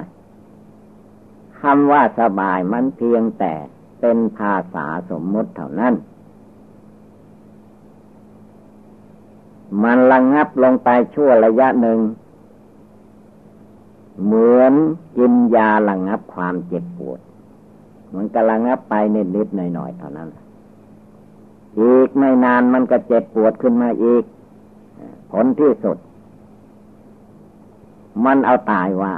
[1.59, 3.53] คำว่าสบายมันเพียงแต่
[3.99, 5.93] เป็นภาษาสมมติเท่านั้น
[9.83, 11.99] มันระงงับลงไปชั่วระยะหนึ่ง
[14.23, 14.73] เหมือน
[15.17, 17.19] กินยาระงับความเจ็บปวด
[18.15, 18.93] มันก็ระงับไป
[19.35, 20.29] นิดๆหน่อยๆเท่านั้น
[21.79, 24.23] อีกไม่นานมันก็เจ็บปวดขึ้นมาอีก
[25.31, 25.97] ผลที่สุด
[28.25, 29.13] มันเอาตายว่า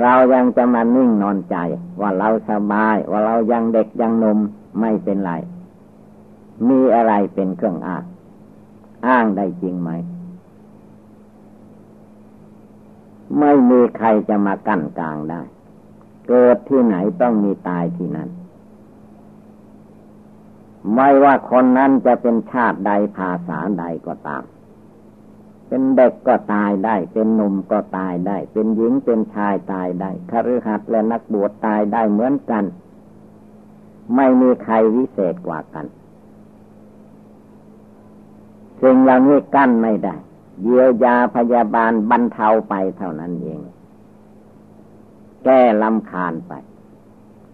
[0.00, 1.56] เรายังจะมานิ่งนอนใจ
[2.00, 4.38] ว่าเราสบาย ว่าเรายังเด็กยังนม
[4.80, 5.32] ไม่เป็นไร
[6.68, 8.04] มีอะไรเป็นเครื่องอ้าง
[9.06, 9.90] อ้างได้จริงไหม
[13.38, 15.42] ไม่มีใครจะมากั้นกลางได้
[16.28, 18.28] เกิดที่ไหนต้องมีตายที่นั่น
[20.94, 24.42] ไม่ว่าคนนั้นจะเป็นชาติใดภาษาใดก็ตาม
[25.68, 32.64] เป็นเด็กก็ตายได้ เป็นหนุ่มก็ตายได้ เป็นหญิงเป็นชายตายได้คฤหัสถ์และนักบวชตายได้เหมือนกัน
[34.16, 35.86] ไม่มีใครวิเศษกว่ากัน
[38.82, 40.14] สิ่งเหล่านี้กั้นไม่ได้
[40.62, 43.60] เยียวยาพยาบาลบรรเทาไปเท่านั้นเอง
[45.44, 46.52] แก้ลำคาญไป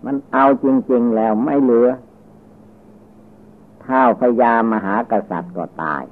[0.05, 1.89] มันเอาจริง ๆ แล้วไม่เหลือ
[3.83, 6.03] เท่าพญามหากษัตริย์ก็ตาย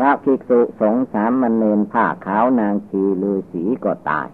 [0.00, 4.28] พระภิกษุสงฆ์สามมเณรผ้าขาวนางชีลือสีก็ตาย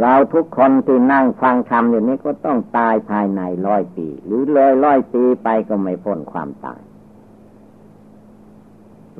[0.00, 6.80] เราทุกคนที่นั่งฟังธรรมอย่างนี้ก็ต้องตายภายในร้อยปี หรือเลยร้อยปีไปก็ไม่พ้นความตาย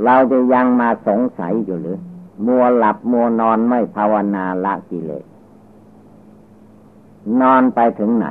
[0.05, 1.99] เราจะยังมาสงสัยอยู่หรือ
[2.47, 5.25] มัวหลับมัวนอนไม่ภาวนาละกิเลส
[7.41, 8.27] นอนไปถึงไหน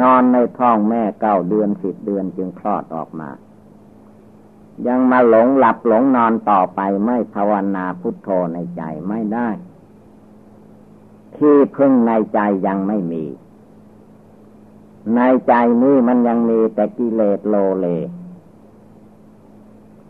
[0.00, 3.30] นอนในท้องแม่เก้าเดือนสิบเดือนจึงคลอดออกมา
[4.86, 9.48] ยังมาหลงหลับหลงนอนต่อไปไม่ภาวนาพุทโธในใจไม่ได้
[11.36, 13.24] ที่พึ่งในใจยังไม่มี
[15.14, 15.52] ในใจ
[15.82, 17.86] นี้มันยังมีแต่กิเลสโลเล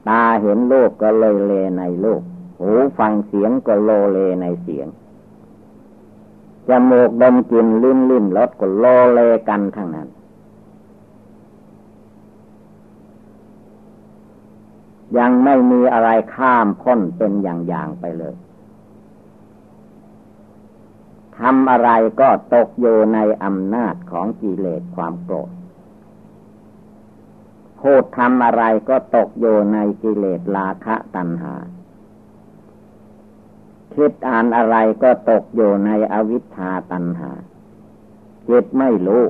[0.08, 2.22] ตาเห็นโลกก็เลยเลในโลก
[2.60, 4.88] หูฟังเสียงก็โลเลในเสียง
[6.68, 10.08] จมูกดมกลิ่นลิ้นลิ้นรสก็โลเลกันทั้งนั้น
[15.18, 18.34] ยังไม่มีอะไรข้ามพ้นเป็นอย่างๆไปเลย
[21.38, 21.90] ทำอะไร
[22.20, 25.50] ก็ตกอยู่ในอำนาจของกิเลสความโกรธ
[27.80, 31.54] พูดทำอะไรก็ตกอยู่ในกิเลสราคะตัณหา
[33.94, 37.30] คิดอ่านอะไรก็ตกอยู่ในอวิชชาตันหา
[38.48, 39.24] จิตไม่รู้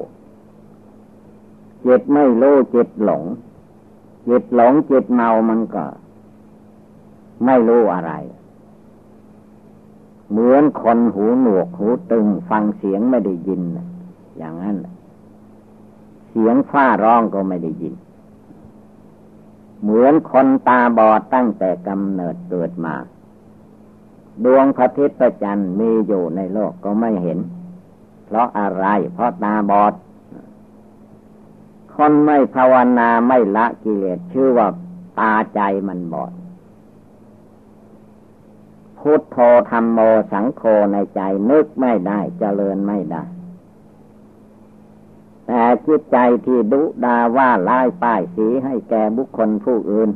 [1.87, 3.25] จิตไม่รู้จิตหลง
[4.29, 5.85] จิตหลงจิตเมามันก็
[7.45, 8.13] ไม่รู้อะไร
[10.31, 13.63] เหมือนคนหูหนวกหูตึงฟังเสียงไม่ได้ยิน
[14.39, 14.77] อย่างนั้น
[16.31, 17.95] เสียงฟ้าร้องก็ไม่ได้ยิน
[19.83, 22.95] เหมือนคนตาบอดตั้งแต่กำเนิดเกิดมา
[24.45, 27.39] ดวงพระทิตย์ประจันทร์มีอยู่ในโลกก็ไม่เห็น
[28.27, 29.93] เพราะอะไร เพราะตาบอด
[32.01, 34.69] คนไม่ภาวนาไม่ละกิเลสชื่อว่า
[35.19, 36.33] ตาใจมันบอด
[38.99, 39.37] พุทโธ
[39.71, 39.99] ธรรมโม
[40.33, 41.21] สังโฆในใจ
[41.51, 43.23] นึกไม่ได้เจริญไม่ได้
[45.47, 50.11] แต่จิตใจที่ดุดาว่าลายป้ายสีให้แก่บุคคลผู้อื่น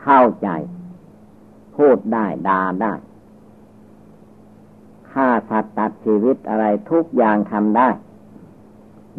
[0.00, 0.48] เข้าใจ
[1.76, 2.94] พูดได้ด่าได้
[5.12, 7.88] ฆ่าสัตว์ตัดชีวิตอะไรทุกอย่างทำได้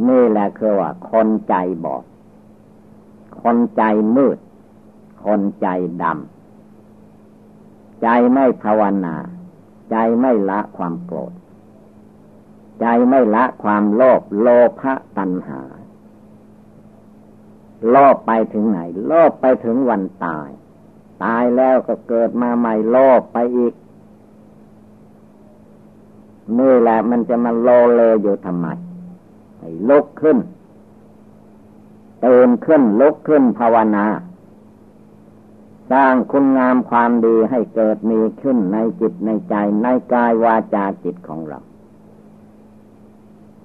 [0.08, 2.04] นี่แหละคือว่า คนใจบอด
[3.42, 3.84] คนใจ
[4.16, 4.38] มืด
[5.26, 5.68] คนใจ
[6.02, 9.16] ดำ ใจไม่ภาวนา
[9.92, 11.34] ใจไม่ละความโกรธ
[12.82, 14.48] ใจไม่ละความโลภ โล
[14.80, 15.62] ภะตัณหา
[17.90, 20.50] โลภไปถึงไหน โลภไปถึงวันตาย
[21.24, 23.74] ตายแล้วก็เกิดมาใหม่โลภไปอีก
[26.60, 28.68] นี่แหละมันจะมาโลเลอยู่ทำไม
[29.62, 30.38] ให้ลุกขึ้น
[32.22, 34.06] เตื่นขึ้นลุกขึ้นภาวนา
[35.92, 41.60] สร้างคุณงามความดีให้เกิดมีขึ้นในจิตในใจในกายวาจาจิตของเรา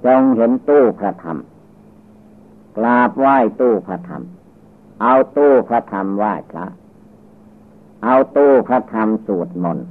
[0.04, 1.38] จงเห็นตู้พระธรรม
[2.78, 4.22] กราบไหว้ตู้พระธรรม
[5.02, 6.66] เอาตู้พระธรรมไหว้พระ
[8.04, 9.86] เอาตู้พระธรรมสวดมนต์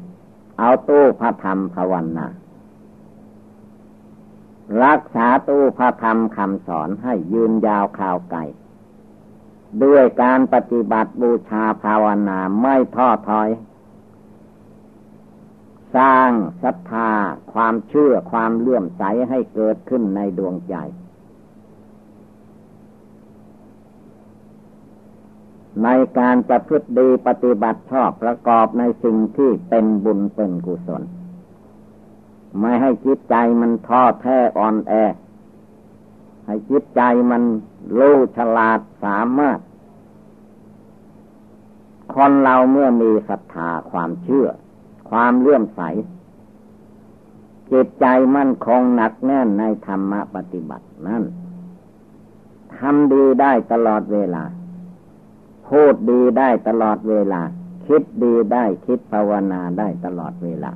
[0.60, 2.28] เอาตู้พระธรรมภาวนา
[4.84, 8.40] รักษาตู้พระธรรมคำสอนให้ยืนยาวข่าวไกล
[9.84, 13.50] ด้วยการปฏิบัติบูชาภาวนาไม่ท้อถอย
[15.96, 16.32] สร้าง
[16.64, 17.12] ศรัทธา
[17.54, 20.76] ความเชื่อความเลื่อมใสให้เกิดขึ้นในดวงใจ
[25.84, 25.90] ใน
[26.20, 31.04] การประพฤติดีปฏิบัติชอบประกอบในสิ่งที่เป็นบุญเป็นกุศล
[32.60, 34.94] ไม่ให้จิตใจมันท้อแท้อ่อนแอ
[36.46, 37.02] ให้จิตใจ
[37.32, 37.44] มัน
[37.98, 39.60] รู้ฉลาดสามารถ
[42.14, 44.48] คนเราเมื่อมีศรัทธาความเชื่อ
[45.10, 45.82] ความเลื่อมใส
[47.72, 51.24] จิตใจมั่นคงหนักแน่นในธรรมปฏิบัตินั่น
[52.78, 54.44] ทำดีได้ตลอดเวลา
[55.68, 57.42] พูดดีได้ตลอดเวลา
[57.86, 60.72] คิดดีได้คิดภาวนาได้ตลอดเวลา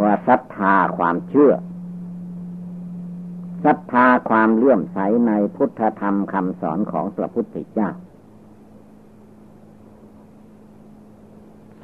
[0.00, 1.52] ว่าศรัทธาความเชื่อ
[3.64, 7.90] ศรัทธาความเลื่อมใสในพุทธธรรมคำสอนของพระพุทธเจ้า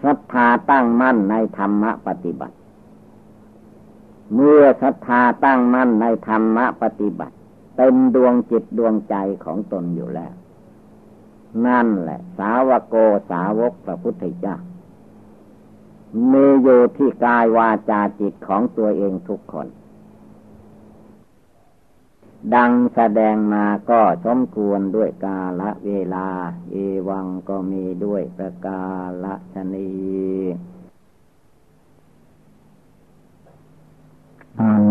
[0.03, 2.57] ศรัทธาตั้งมั่นในธรรมะปฏิบัติ
[4.35, 7.37] เมื่อศรัทธาตั้งมั่นในธรรมะปฏิบัติ
[7.77, 10.33] เต็มดวงจิตดวงใจของตนอยู่แล้ว
[11.67, 12.95] นั่นแหละ สาวโก
[13.31, 14.57] สาวกพระพุทธเจ้า
[16.33, 19.69] มีอยู่ที่กายวาจาจิตของตัวเองทุกคน
[22.55, 26.29] ดังแสดงมาก็สมควรด้วยกาละเวลา
[26.71, 26.77] เอ
[27.09, 28.83] วังก็มีด้วยประกา
[29.25, 29.91] ละชนี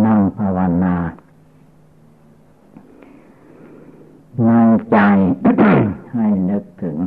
[0.05, 0.95] นั่งภาวนา
[4.45, 4.49] ใน
[4.91, 4.97] ใจ
[6.13, 6.97] ให้นึกถึง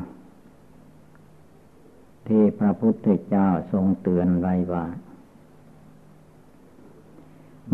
[2.35, 4.87] ที่พระพุทธเจ้าทรงเตือนไว้ว่า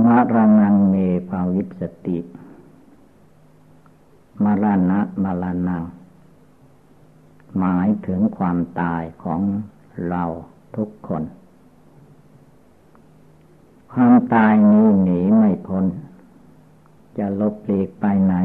[0.04, 0.94] มรณงเม
[1.28, 2.18] ภาวิสติ
[4.44, 5.84] มรณะมรณัง
[7.58, 9.40] หมายถึงความตายของ
[10.08, 10.24] เรา
[10.76, 11.22] ทุกคน
[13.92, 15.84] ความตายนี้หนีไม่พ้น
[17.18, 18.36] จะลบเลีกไปไหน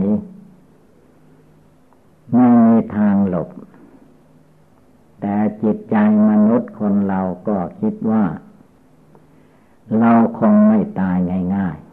[2.34, 3.50] ไม่มีทางหลบ
[5.22, 5.96] แต่จิตใจ
[6.30, 8.24] มนุษย์คนเราก็คิดว่า
[10.00, 11.18] เราคงไม่ตาย
[11.56, 11.92] ง่ายๆ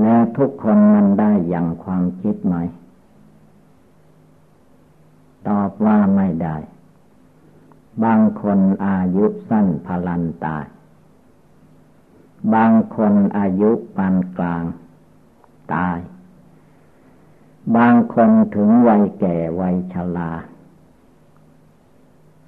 [0.00, 2.54] และทุกคนมันได้อย่างความคิดไหม
[5.48, 6.56] ตอบว่าไม่ได้
[8.04, 10.64] บางคนอายุสั้นพลันตาย
[12.54, 14.64] บางคนอายุปานกลาง
[15.74, 15.98] ตาย
[17.76, 20.30] บางคนถึงวัยแก่วัยชรา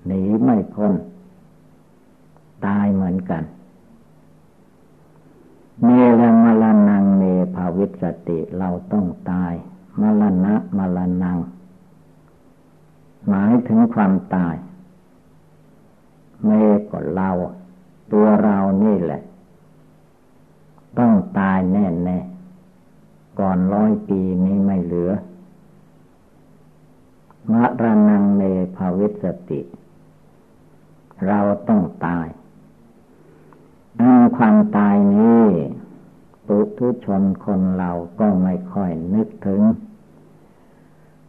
[0.07, 0.95] หนีไม่พ้น
[2.67, 3.43] ตายเหมือนกัน
[5.83, 5.89] เม
[6.21, 7.23] รมรณังเม
[7.55, 9.53] ภาวิสติเราต้องตาย
[10.01, 11.39] มรณะมรณัง
[13.29, 14.57] หมายถึงความตาย
[16.45, 16.51] เม
[16.91, 17.31] ก็เรา
[18.13, 19.21] ตัวเรานี่แหละ
[20.99, 22.19] ต้องตายแน่แน่
[23.41, 25.13] ก่อนร้อยปีนี้ไม่เหลือ
[27.53, 28.43] มรณังเม
[28.77, 29.61] ภาวิสติ
[31.27, 32.27] เราต้องตาย
[34.01, 35.45] อันความตายนี้
[36.47, 39.63] ปุถุชนคนเราก็ไม่ค่อยนึกถึง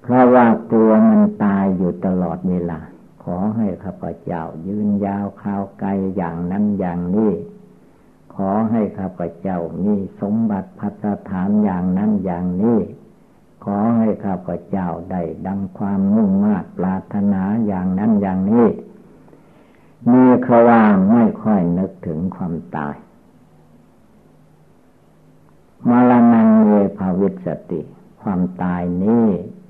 [0.01, 2.79] เพราะว่าตัวมันตายอยู่ตลอดเวลา
[3.23, 7.31] ขอให้ข้าพเจ้ายืนยาวข้าวไกลอย่างนั้นอย่างนี้
[8.37, 12.79] ขอให้ข้าพเจ้ามีสมบัติพัฒฐานอย่างนั้นอย่างนี้
[13.63, 18.67] ขอให้ข้าพเจ้าได้ดังความมุ่งมากปรารถนาอย่างนั้นอย่างนี้
[20.11, 20.81] มีคว่า
[21.11, 22.95] ไม่ค่อยนึกถึงความตาย
[25.89, 27.81] มรณงเวภาวิสติ
[28.21, 29.27] ความตายนี้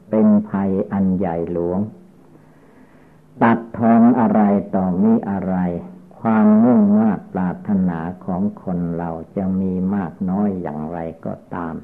[0.09, 1.80] เป็นภัยอันใหญ่หลวง
[3.41, 4.41] ตัดทอนอะไร
[4.76, 5.55] ต่อมีอะไร
[6.22, 11.76] ความมุ่งมากปรารถนาของคนเราจะมีมากน้อยอย่างไรก็ตาม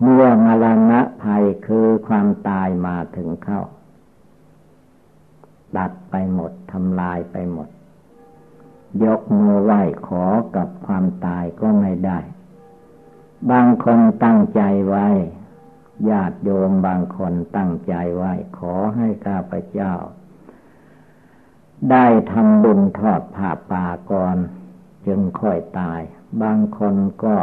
[0.00, 3.60] เมื่อมรณะภัยคือความตายมาถึงเข้า
[5.76, 7.68] ตัดไปหมดทำลายไปหมด
[9.04, 10.24] ยกมือไหว้ขอ
[10.56, 12.18] กับความตายก็ไม่ได้
[13.50, 15.08] บางคนตั้งใจไว้
[16.10, 19.94] ญาติโยมบางคนตั้งใจไว้ ขอให้ข้าพเจ้า
[21.90, 24.36] ได้ทำบุญทอดผ่าป่าก่อน
[25.06, 26.00] จึงค่อยตาย
[26.42, 27.36] บางคนก็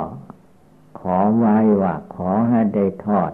[1.00, 3.32] ขอไว้ว่าขอให้ได้ทอด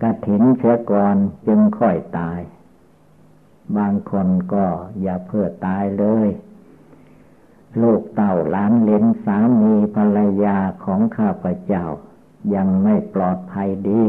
[0.00, 2.40] กระถินเสียก่อนจึงค่อยตาย
[3.76, 4.66] บางคนก็
[5.00, 6.28] อย่าเพื่อตายเลย
[7.82, 11.84] ลูกเต่าล้านเลนสามีภรรยาของข้าพเจ้า
[12.54, 14.04] ยังไม่ปลอดภัยดี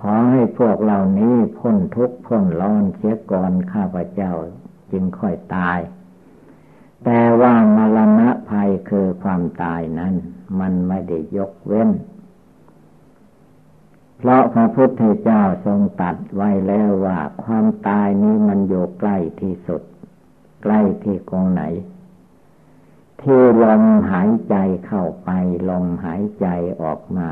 [0.00, 4.32] ขอให้พวกเหล่านี้พ้นทุกข์พ้นร้อนเสียก่อนข้าพเจ้า
[4.90, 5.78] จึงค่อยตาย
[7.04, 10.14] แต่ว่ามรณะภัยคือความตายนั้น
[10.60, 11.90] มันไม่ได้ยกเว้น
[14.18, 19.82] เพราะพระพุทธเจ้าทรงตัดไว้แล้วว่าความตายนี้มันอยู่ใกล้ที่สุด
[20.62, 21.62] ใกล้ที่กองไหน
[23.22, 25.30] ที่ลมหายใจเข้าไป
[25.70, 26.46] ลมหายใจ
[26.82, 27.28] ออกมา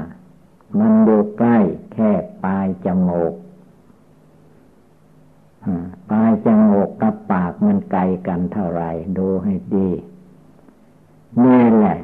[0.78, 1.58] มันอยู่ใกล้
[1.92, 2.10] แค่
[2.44, 3.34] ปลายจมูก
[6.10, 8.82] ปลายจมูกกับปากมันไกลกันเท่าไร
[9.18, 9.88] ดูให้ดี
[11.44, 11.98] นี่แหละ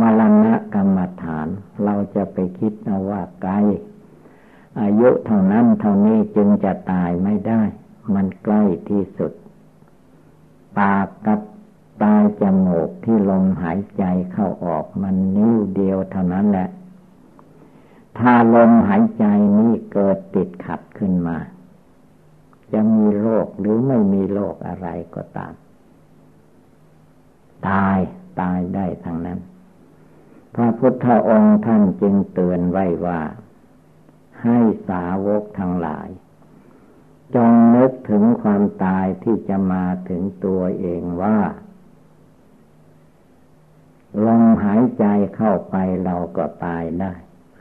[0.00, 1.46] มรณะกรรมฐาน
[1.84, 3.52] เราจะไปคิดเอาว่าไกล
[4.80, 7.62] อายุเท่านั้นเท่านี้จึงจะตายไม่ได้
[8.14, 9.32] มันใกล้ที่สุด
[10.78, 11.40] ปากกับ
[12.00, 16.68] ปลายจมูกที่ลมหายใจเข้าออกมันนิ้วเดียวเท่านั้นแหละ
[18.20, 19.24] ถ้าลมหายใจ
[19.58, 21.38] นี้เกิดติดขัดขึ้นมา
[22.72, 25.52] จะมีโรคหรือไม่มีโรคอะไรก็ตาม
[27.68, 27.98] ตาย
[28.40, 29.38] ตายได้ทั้งนั้น
[30.54, 33.20] พระพุทธองค์ท่านจึงเตือนไว้ว่า
[34.42, 34.58] ให้
[34.88, 36.08] สาวกทั้งหลาย
[37.34, 41.38] จงนึกถึงความตายที่จะมาถึงตัวเองว่า
[44.24, 45.04] ลมหายใจ
[45.36, 47.12] เข้าไปเราก็ตายได้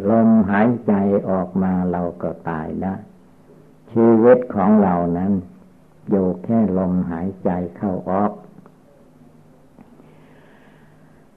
[0.10, 0.94] ลมหายใจ
[1.30, 2.96] ออกมาเราก็ตายได้
[3.92, 5.34] ชีวิตของเรานั้น
[6.10, 8.32] อยู่แค่ลมหายใจเข้าออก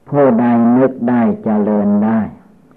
[0.08, 0.44] ผู้ใด
[0.76, 2.20] นึกได้เจริญได้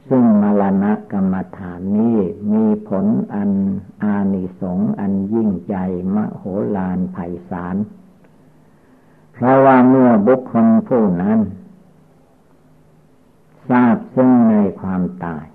[0.10, 2.18] ซึ่งมรณะกรรมฐานนี้
[2.54, 3.52] มีผลอัน
[4.04, 6.44] อานิสงส์อันยิ่งใหญ่มโห
[6.76, 7.18] ฬารไพ
[7.50, 7.76] ศาล
[9.34, 11.40] เพราะว่าเมื่อบุคคลผู้นั้น
[13.70, 15.46] ทราบซึ่งในความตาย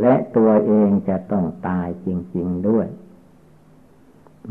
[0.00, 2.86] และตัวเองจะต้องตายจริง ๆด้วย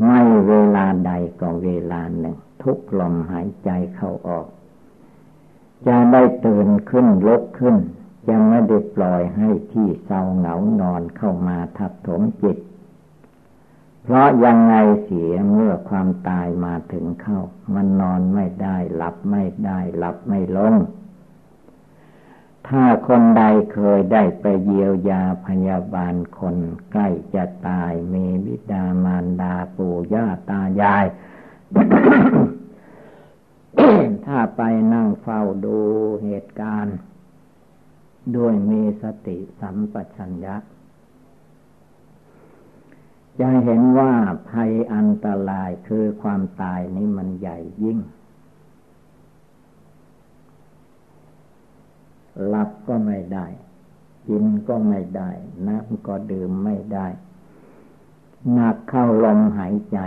[0.04, 4.46] ไม่เวลาใดก็เวลาหนึ่ง ทุกลมหายใจเข้าออก
[5.86, 7.76] จะได้ตื่นขึ้นลุกขึ้น
[8.28, 12.58] จะไม่ได้ปล่อยให้ที่เศร้าเหงานอนเข้ามาทับถมจิต
[14.02, 14.74] เพราะยังไง
[15.04, 17.40] เสียเมื่อความตายมาถึงเข้า
[17.74, 20.74] มันนอนไม่ได้หลับไม่ได้หลับไม่ลง
[22.68, 23.42] ถ้าคนใด
[23.72, 26.56] เคยได้ไปเยียวยาพยาบาลคน
[26.92, 31.06] ใกล้จะตายมีวิดามารดาปู่ย่าตายาย
[34.26, 34.60] ถ้าไป
[34.92, 35.78] นั่งเฝ้าดู
[36.22, 36.96] เหตุการณ์
[38.36, 40.56] ด้วยมีสติสัมปชัญญะ
[43.40, 44.12] จะเห็นว่า
[44.48, 47.98] ภัยอันตรายคือความตายนี้มันใหญ่ยิ่ง
[52.46, 53.46] หลับก็ไม่ได้
[54.28, 55.30] กินก็ไม่ได้
[55.66, 57.06] น้ำก็ดื่มไม่ได้
[58.52, 59.98] หนักเข้าลมหายใจ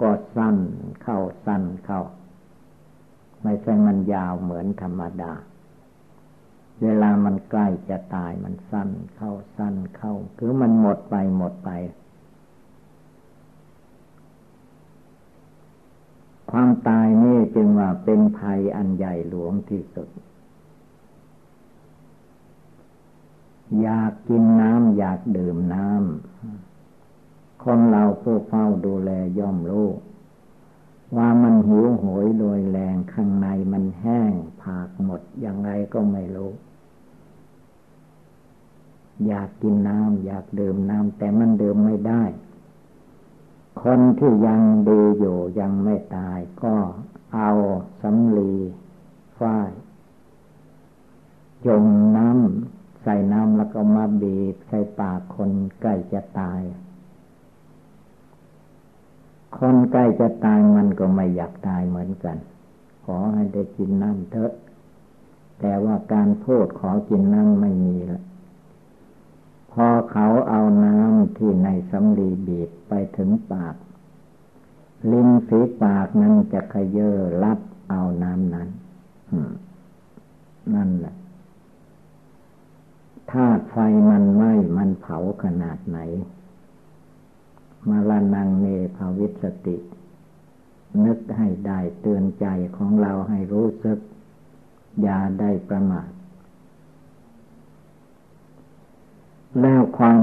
[0.00, 0.56] ก็สั้น
[1.02, 2.00] เข้าสั้นเข้า
[3.42, 5.32] ไม่ใช่มันยาวเหมือนธรรมดา
[6.82, 11.70] เวลามันใกล้จะตายมันสั้นเข้าสั้นเข้า คือมันหมดไปหมดไป
[16.50, 20.08] ความตายนี่จึงว่าเป็นภัยอันใหญ่หลวงที่สุด
[23.80, 29.88] อยากกินน้ำอยากดื่มน้ำคนเราผู้เฝ้าดูแลย่อมรู้
[31.16, 36.52] ว่ามันหิวโหยโดยแรงข้างในมันแห้งผากหมดยังไงก็ไม่รู้
[39.26, 42.22] อยากกินน้ำอยากดื่มน้ำแต่มันดื่มไม่ได้
[43.82, 46.76] คนที่ยังดีอยู่ยังไม่ตายก็
[47.34, 47.50] เอา
[48.00, 48.54] สำลี
[49.38, 49.70] ฝ้าย
[51.66, 51.84] จม
[52.16, 52.75] น้ำ
[53.08, 55.50] ใส่น้ำแล้วก็มาบีบใส่ปากคน
[55.80, 56.60] ใกล้จะตาย
[59.58, 62.36] คนใกล้จะตายมันก็ไม่อยากตายเหมือนกัน
[63.04, 64.52] ขอให้ได้กินน้ำเถอะ
[65.60, 68.22] แต่ว่าการพูดขอกินน้ำไม่มีละ
[69.72, 73.74] พอเขาเอาน้ำที่ในสำลีบีบไปถึงปาก
[75.10, 77.10] ลิ้นฝีปากนั้นจะขยเยอ
[77.44, 77.58] รับ
[77.90, 78.68] เอาน้ำนั้น
[80.74, 81.14] นั่นแหละ
[83.32, 83.76] ธาตุไฟ
[84.08, 85.98] มันไหม้มันเผาขนาดไหน
[87.88, 88.66] มาลานังเน
[88.96, 89.76] ภาวิสติ
[91.04, 92.46] นึกให้ได้เตือนใจ
[92.76, 93.98] ของเราให้รู้สึก
[95.02, 96.10] อย่าได้ประมาท
[99.60, 100.20] แล้วความ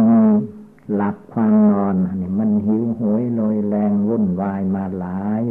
[0.93, 5.43] หลับความนอนนี่มันหิวโหยลอยแรงวุ่นวายมาหลาย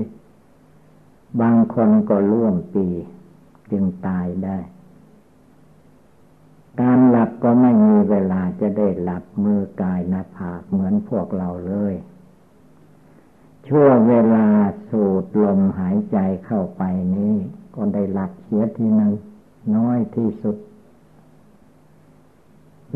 [1.40, 2.86] บางคนก็ร่วมปี
[3.70, 4.58] จึงตายได้
[6.80, 11.94] การหลับก็ไม่มีเวลาจะได้หลับมือกายหน้าผากเหมือนพวกเราเลย
[13.66, 14.46] ชั่วเวลา
[14.90, 16.82] สูดลมหายใจเข้าไป
[17.14, 17.34] นี้
[17.74, 19.12] ก็ได้หลับเสียทีหนึ่ง
[19.76, 20.56] น้อยที่สุด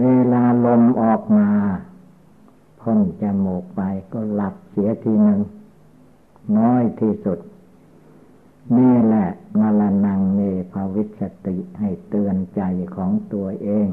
[0.00, 1.48] เวลาลมออกมา
[2.80, 3.80] พ้นจมูกไป
[4.12, 5.40] ก็หลับเสียทีหนึ่ง
[6.58, 7.38] น้อยที่สุด
[8.74, 9.28] นี่แหละ
[9.60, 10.40] มรณงเน
[10.72, 12.62] ภาวิสติให้เตือนใจ
[12.96, 13.88] ของตัวเอง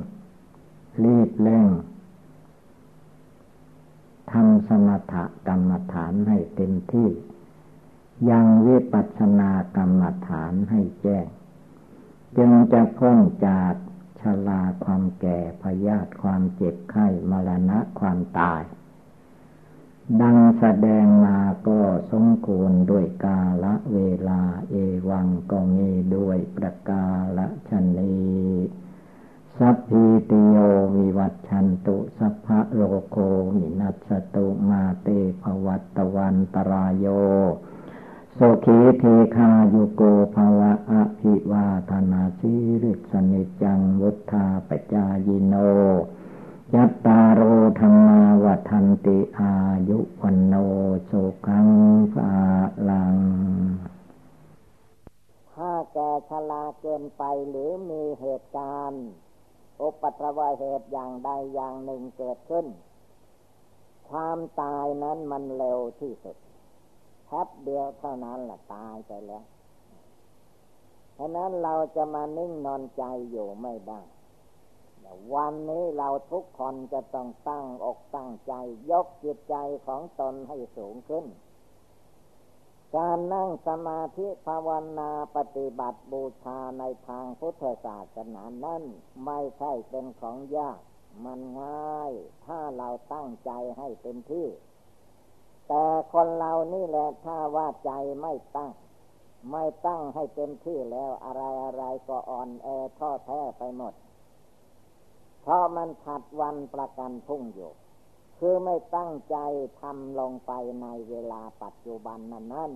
[1.03, 1.67] รีบเร่ง
[4.31, 5.13] ทำสมถ
[5.47, 7.09] กรรมฐานให้เต็มที่
[8.29, 11.27] ยังวิปัสสนากรรมฐานให้แจ้ง
[12.37, 13.17] จึงจะพ้น
[13.47, 13.73] จาก
[14.19, 18.61] ชลาความแก่พยาธิความเจ็บไข้มรณะความตาย
[20.21, 21.79] ดังแสดงมาก็
[22.11, 23.99] สมควรด้วยกาละเว
[24.29, 24.75] ลาเอ
[25.09, 27.05] วังก็มีด้วยประกา
[27.37, 28.15] ละชนี
[29.57, 30.57] สัพพิติโย
[30.95, 33.17] วิวัตชันตุสัพพะโลโก
[33.55, 35.07] มินัสตุมาเต
[35.41, 37.05] ภวัตวันตรายโย
[38.33, 39.03] โสขีเท
[39.35, 40.01] คาโยโก
[40.35, 45.55] ภวะอภิวาธนาสิริสนิจังวุธาปจายโน
[46.77, 47.41] ยัตตาโร
[47.79, 49.53] ธรรมาวัันติอา
[49.89, 50.53] ยุวันโน
[51.09, 51.67] สุขัง
[52.13, 52.31] ภา
[52.89, 53.15] ลัง
[55.51, 55.97] ถ้าแก
[56.29, 59.05] ชราเกินไปหรือมีเหตุการณ์
[59.81, 62.65] อุปัตวเหตุอย่างใดอย่างหนึ่งเกิดขึ้น
[64.09, 66.37] ความตายนั้นมันเร็วที่สุด
[67.27, 69.43] แป๊บเดียวเท่านั้นแหละตายไปแล้ว
[71.17, 74.01] ฉะนั้นเราจะมานิ่งนอนใจอยู่ไม่ได้
[75.33, 78.53] วันนี้เราทุกคนจะต้องตั้งอกตั้งใจ
[78.91, 81.25] ยกจิตใจของตนให้สูงขึ้น
[82.95, 88.83] การนั่งสมาธิภาวนาปฏิบัติบูชาในทางพุทธศาสนานั้น
[89.25, 90.79] ไม่ใช่เป็นของยาก
[91.25, 92.11] มันง่าย
[92.45, 94.47] ถ้าเราตั้งใจให้เต็มที่
[95.67, 97.91] แต่คนเรานี่แหละถ้าว่าใจ
[98.21, 98.71] ไม่ตั้ง
[99.51, 102.67] ไม่ตั้งให้เต็มที่แล้วอะไรอะไรก็อ่อนแอ
[102.99, 103.93] ท้อแท้ไปหมด
[105.43, 107.71] เพราะมันผัดวันประกันพุ่งอยู่
[108.37, 109.37] คือไม่ตั้งใจ
[109.81, 112.71] ทำลงไปในเวลาปัจจุบันนั้นนั้น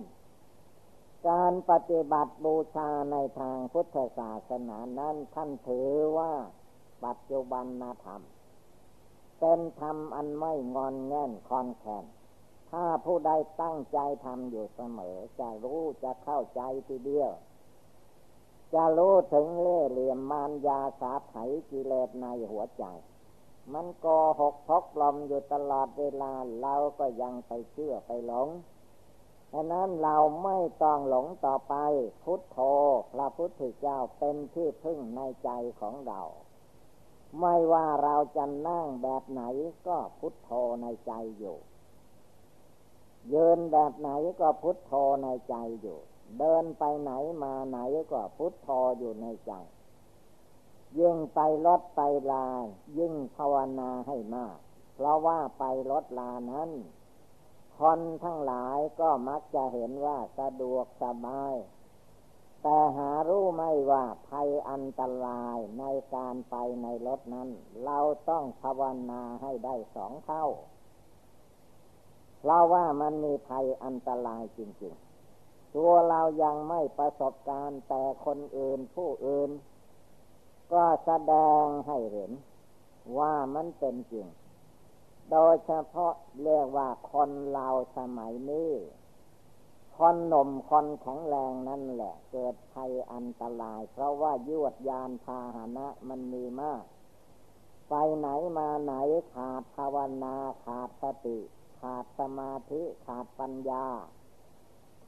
[1.28, 5.88] การปฏิบัติบูชาในทางพุทธศาสนานั้นท่านถือ
[6.18, 6.32] ว่า
[7.04, 8.22] ปัจจุบันนาธรรม
[9.40, 12.04] เป็นธรรมอันไม่งอนแง่นคอนแคน
[12.70, 13.30] ถ้าผู้ใด
[13.62, 17.30] ตั้งใจทำอยู่เสมอ จะรู้จะเข้าใจทีเดียว
[18.74, 21.34] จะรู้ถึงเล่เหลี่ยมมารยาสาไถ
[21.70, 22.84] กิเลสในหัวใจ
[23.72, 24.06] มันโก
[24.40, 28.48] หกทกลมอยู่ตลอดเวลาเราก็ยังไปเชื่อไปหลง
[29.52, 31.74] ดังนั้นเราไม่ต้องหลงต่อไป
[32.22, 32.58] พุทโธ
[33.12, 35.50] พระพุทธเจ้าเป็นที่พึ่งในใจ
[35.80, 36.22] ของเรา
[37.40, 39.42] ไม่ว่าเราจะนั่งแบบไหน
[39.86, 40.50] ก็พุทโธ
[40.82, 41.58] ในใจอยู่
[43.32, 44.10] ยืนแบบไหน
[44.40, 44.92] ก็พุทโธ
[45.22, 45.98] ในใจอยู่
[46.38, 47.12] เดินไปไหน
[47.42, 47.78] มาไหน
[48.10, 48.68] ก็พุทโธ
[48.98, 49.52] อยู่ในใจ
[50.98, 52.00] ยิ่งไปรถไป
[52.32, 52.48] ลา
[52.98, 54.56] ยิ่งภาวนาให้มาก
[54.94, 56.70] เพราะว่าไปรถลานั้น
[57.78, 61.54] คนทั้งหลายก็มักจะเห็นว่าสะดวกสบาย
[62.62, 67.48] แต่หารู้ไม่ว่าภัยอันตรายในการไปในรถนั้น
[67.84, 67.98] เรา
[68.28, 70.46] ต้องภาวนาให้ได้สองเท่า
[72.38, 75.07] เพราะว่ามันมีภัยอันตรายจริง ๆ
[75.74, 79.50] ตัวเรายังไม่ประสบการณ์แต่คนอื่นผู้อื่น
[80.72, 82.30] ก็แสดงให้เห็น
[83.18, 84.26] ว่ามันเป็นจริง
[85.30, 88.72] โดยเฉพาะเรียกว่าคนเราสมัยนี้
[89.96, 96.82] คนหนุ่มคนแข็งแรงนั่นแหละ เกิดภัยอันตราย เพราะว่ายวดยานพาหนะมันมีมาก
[97.88, 98.94] ไปไหนมาไหน
[99.32, 101.38] ขาดภาวนา ขาดสติ
[101.80, 103.86] ขาดสมาธิ ขาดปัญญา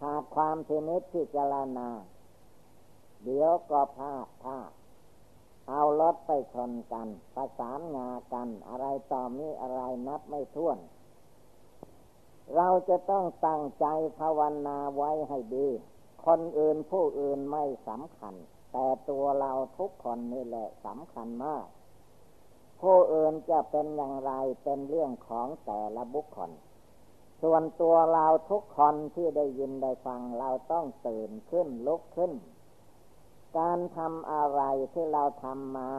[0.00, 1.88] ขาดความเทนิสพิจารณา
[3.24, 4.70] เดี๋ยวก็พลาดพลาด
[5.68, 10.78] เอารถไปชนกัน ประสานงากัน อะไรต่อมีอะไรนับไม่ถ้วน
[12.56, 13.86] เราจะต้องตั้งใจ
[14.18, 15.68] ภาวนาไว้ให้ดี
[16.26, 18.34] คนอื่นผู้อื่นไม่สำคัญ
[18.72, 21.66] แต่ตัวเราทุกคนนี่แหละสำคัญมาก
[22.80, 24.32] ผู้อื่นจะเป็นอย่างไร
[24.62, 26.50] เป็นเรื่องของแต่ละบุคคล
[27.42, 32.32] ส่วนตัวเราทุกคนที่ได้ยินได้ฟังเราต้องตื่นขึ้นลุกขึ้น
[33.58, 34.62] การทำอะไร
[34.92, 35.90] ที่เราทำมา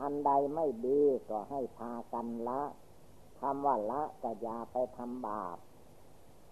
[0.00, 2.62] อันใดไม่ดีก็ให้พากันละ
[3.40, 5.56] คำว่าละก็อย่าไปทำบาป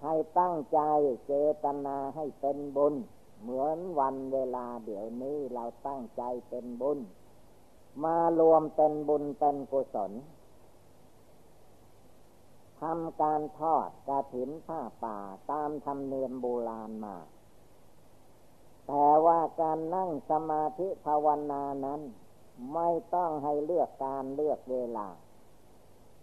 [0.02, 0.80] ให้ตั้งใจ
[1.26, 1.32] เจ
[1.64, 2.94] ตนาให้เป็นบุญ
[3.40, 6.98] เหมือนวันเวลาเดี๋ยวนี้เราตั้งใจเป็นบุญ
[8.04, 10.12] มารวมเป็นบุญเป็นกุศล
[12.82, 15.18] ทำการทอดกระถินผ้าป่า
[15.50, 17.16] ตามธรรมเนียมโบราณมา
[18.86, 22.00] แต่ว่าการนั่งสมาธิภาวนานั้น
[22.74, 25.08] ไม่ต้องให้เลือกการเลือกเวลา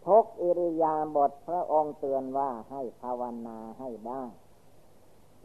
[0.08, 4.24] ทุกอิริยาบถพระองค์เตือนว่าให้ภาวนาให้ได้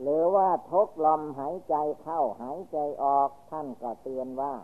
[0.01, 4.55] หรือว่าทุกลมหายใจเข้าหายใจออกท่านก็เตือนว่า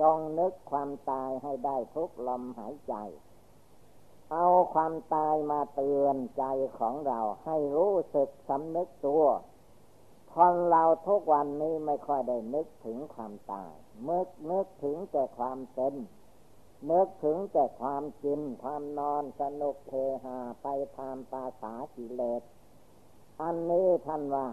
[0.00, 2.94] จงนึกความตายให้ได้ทุกลมหายใจ
[4.32, 6.44] เอาความตายมาเตือนใจ
[6.78, 9.24] ของเราให้รู้สึกสำนึกตัว
[10.34, 13.72] คนเราทุกวันนี้ไม่ค่อยได้นึกถึงความตาย
[14.02, 15.94] เมื่อนึกถึงแต่ความเป็น
[16.90, 20.68] นึกถึงแต่ความกินความนอนสนุกเฮฮาไป
[20.98, 22.42] ตามภาษากิเลส
[23.42, 24.48] อันนี้ท่านว่า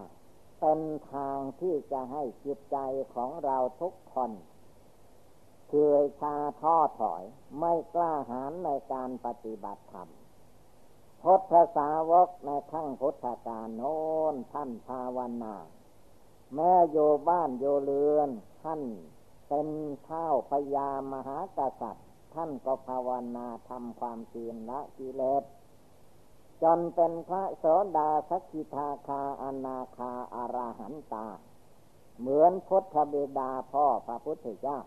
[0.59, 0.79] เป็น
[1.13, 2.77] ทางที่จะให้จิตใจ
[3.13, 4.31] ของเราทุกคน
[5.69, 7.23] เคยชาท้อถอย
[7.59, 10.09] ไม่กล้าหาญในการปฏิบัติธรรม
[11.23, 13.97] พุทธสาวกในขั้งพุทธกาลโน้
[14.33, 15.55] นท่านภาวนา
[16.55, 16.97] แม่โย
[17.27, 18.29] บ้านโยเรือน
[18.63, 18.81] ท่าน
[19.47, 19.67] เป็น
[20.03, 25.43] เท้าพญามหากษัตริย์ ท่านก็ภาวนาทำความเพียรละกิเลส
[26.63, 27.65] จนเป็นพระโส
[27.97, 31.27] ดาสกิทาคาอนาคาอารหันตา
[32.19, 34.79] เหมือนพุทธบิดาพ่อพระพุทธเจ้า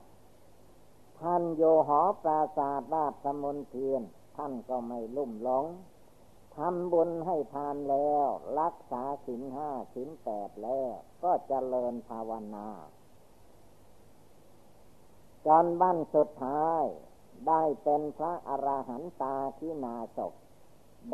[1.23, 4.03] ท่านโยหอปราสาทราชมนเทียน
[4.37, 5.67] ท่านก็ไม่ลุ่มหลง
[6.57, 8.27] ทำบุญให้ทานแล้ว
[8.61, 10.93] รักษาสินห้าสินแปดแล้ว
[11.23, 12.69] ก็เจริญภาวนา
[15.47, 16.83] จนบั้นสุดท้าย
[17.49, 20.33] ได้เป็นพระอระหันตาที่นาศก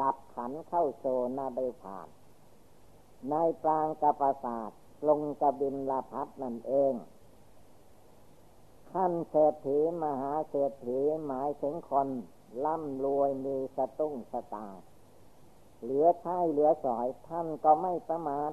[0.01, 1.05] ดับขันเข้าโซ
[1.37, 2.09] นาเบผ่าน
[3.31, 6.95] ในปรางกปศาสตร์ลงกบินลาพัฒนั่นเอง
[8.93, 12.09] ขั้นเศรษฐีมหาเศรษฐีหมายถึงคน
[12.65, 14.69] ร่ำรวยมีสตุ้งสตา
[15.83, 18.51] เหลือใช้เหลือสอยท่านก็ไม่ประมาท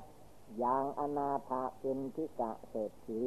[0.59, 3.23] อย่างอนาถาปินทิกะเศรษฐี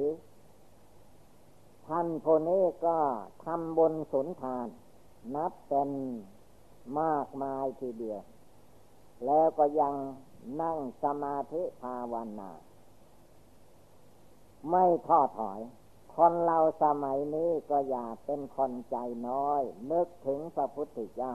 [1.86, 2.98] ท่านโพนี้ก็
[3.44, 4.68] ทำบนสุนทาน
[5.34, 5.90] นับเป็น
[7.00, 8.22] มากมายทีเดียว
[9.24, 9.94] แล้วก็ยัง
[10.62, 12.50] นั่งสมาธิภาวนา
[14.70, 15.60] ไม่ท้อถอย
[16.22, 18.96] คนเราสมัยนี้ก็อย่าเป็นคนใจ
[19.28, 21.34] น้อย นึกถึงพระพุทธเจ้า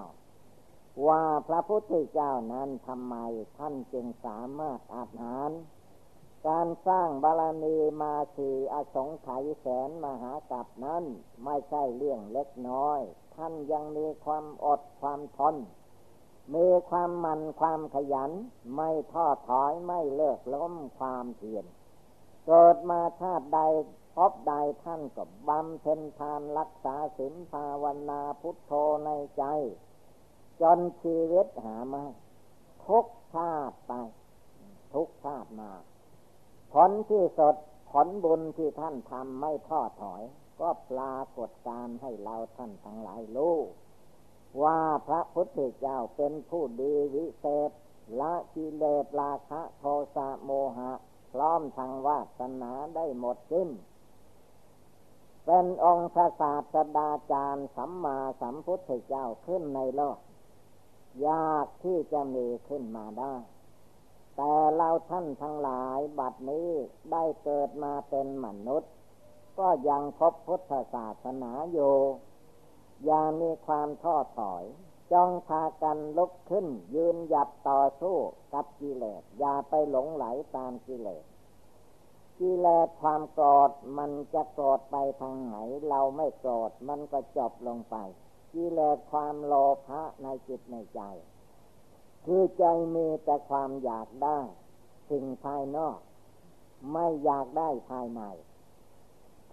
[1.07, 3.15] ว่าพระพุทธเจ้านั้นทำไม
[3.57, 5.49] ท่านจึงสามารถอาหาร
[6.47, 11.03] การสร้างบารมีมาสี่อสงไขยแสนมหากับนั้น
[11.45, 12.99] ไม่ใช่เรื่องเล็กน้อย
[13.35, 15.55] ท่านยังมีความอดความทน
[16.55, 18.31] มีความมันความขยัน
[18.75, 21.65] ไม่ท้อถอยไม่เลิกล้มความเพียร
[22.47, 23.59] เกิดมาชาติใด
[24.15, 24.53] พบใด
[24.83, 28.71] ท่านก็บำเพ็ญทานรักษาศีลภาวนาพุทโธ
[29.05, 29.43] ในใจ
[30.61, 32.03] จนชีวิตหามา
[32.87, 33.05] ทุก
[33.35, 33.93] ชาติไป
[34.93, 35.71] ทุกชาติมา
[36.73, 37.55] ผลที่สด
[37.91, 40.23] ผลบุญที่ท่านทำไม่ท้อถอย
[40.59, 43.57] ก็ปรากฏการให้เราท่านทั้งหลายรู้
[44.63, 47.71] ว่าพระพุทธเจ้าเป็นผู้ดีวิเศษ
[48.19, 49.83] ละกิเลสราคะโท
[50.15, 50.91] สะโมหะ
[51.31, 53.69] พร้อมทางวาสนาได้หมดสิ้น
[55.45, 60.17] เป็นองค์ศาสดาจารย์สัมมาสัมพุทธเจ้าขึ้นในโลก
[61.27, 63.35] ยากที่จะมีขึ้นมาได้
[64.35, 66.69] แต่เราท่านทั้งหลายบัดนี้
[67.11, 68.91] ได้เกิดมาเป็นมนุษย์
[69.59, 71.95] ก็ยังพบพุทธศาสนาอยู่
[73.09, 74.63] ยังมีความท้อถอย
[75.11, 78.17] จองพากันลุกขึ้น ยืนหยัดต่อสู้
[78.53, 80.25] กับกิเลสอย่าไปหลงไหล
[80.55, 81.25] ตามกิเลส
[82.39, 85.55] กิเลสความโกรธมันจะโกรธไปทางไหน
[85.89, 87.95] เราไม่โกรธมันก็จบลงไป
[88.53, 89.53] กิเลสความโล
[89.87, 91.01] ภะในจิตในใจ
[92.25, 92.63] คือใจ
[92.95, 94.39] มีแต่ความอยากได้
[95.09, 95.97] สิ่งภายนอก
[96.93, 98.21] ไม่อยากได้ภายใน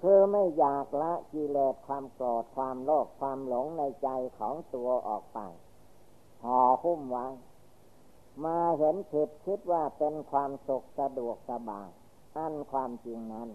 [0.01, 4.09] คือไม่อยากละกิเลสความโกรธความโลภความหลงในใจ
[4.39, 5.39] ของตัวออกไป
[6.45, 7.27] ห่อหุ้มไว้
[8.45, 11.91] มาเห็นผิดคิดว่าเป็นความสุขสะดวกสบาย
[12.41, 13.51] อันความจริงนั้น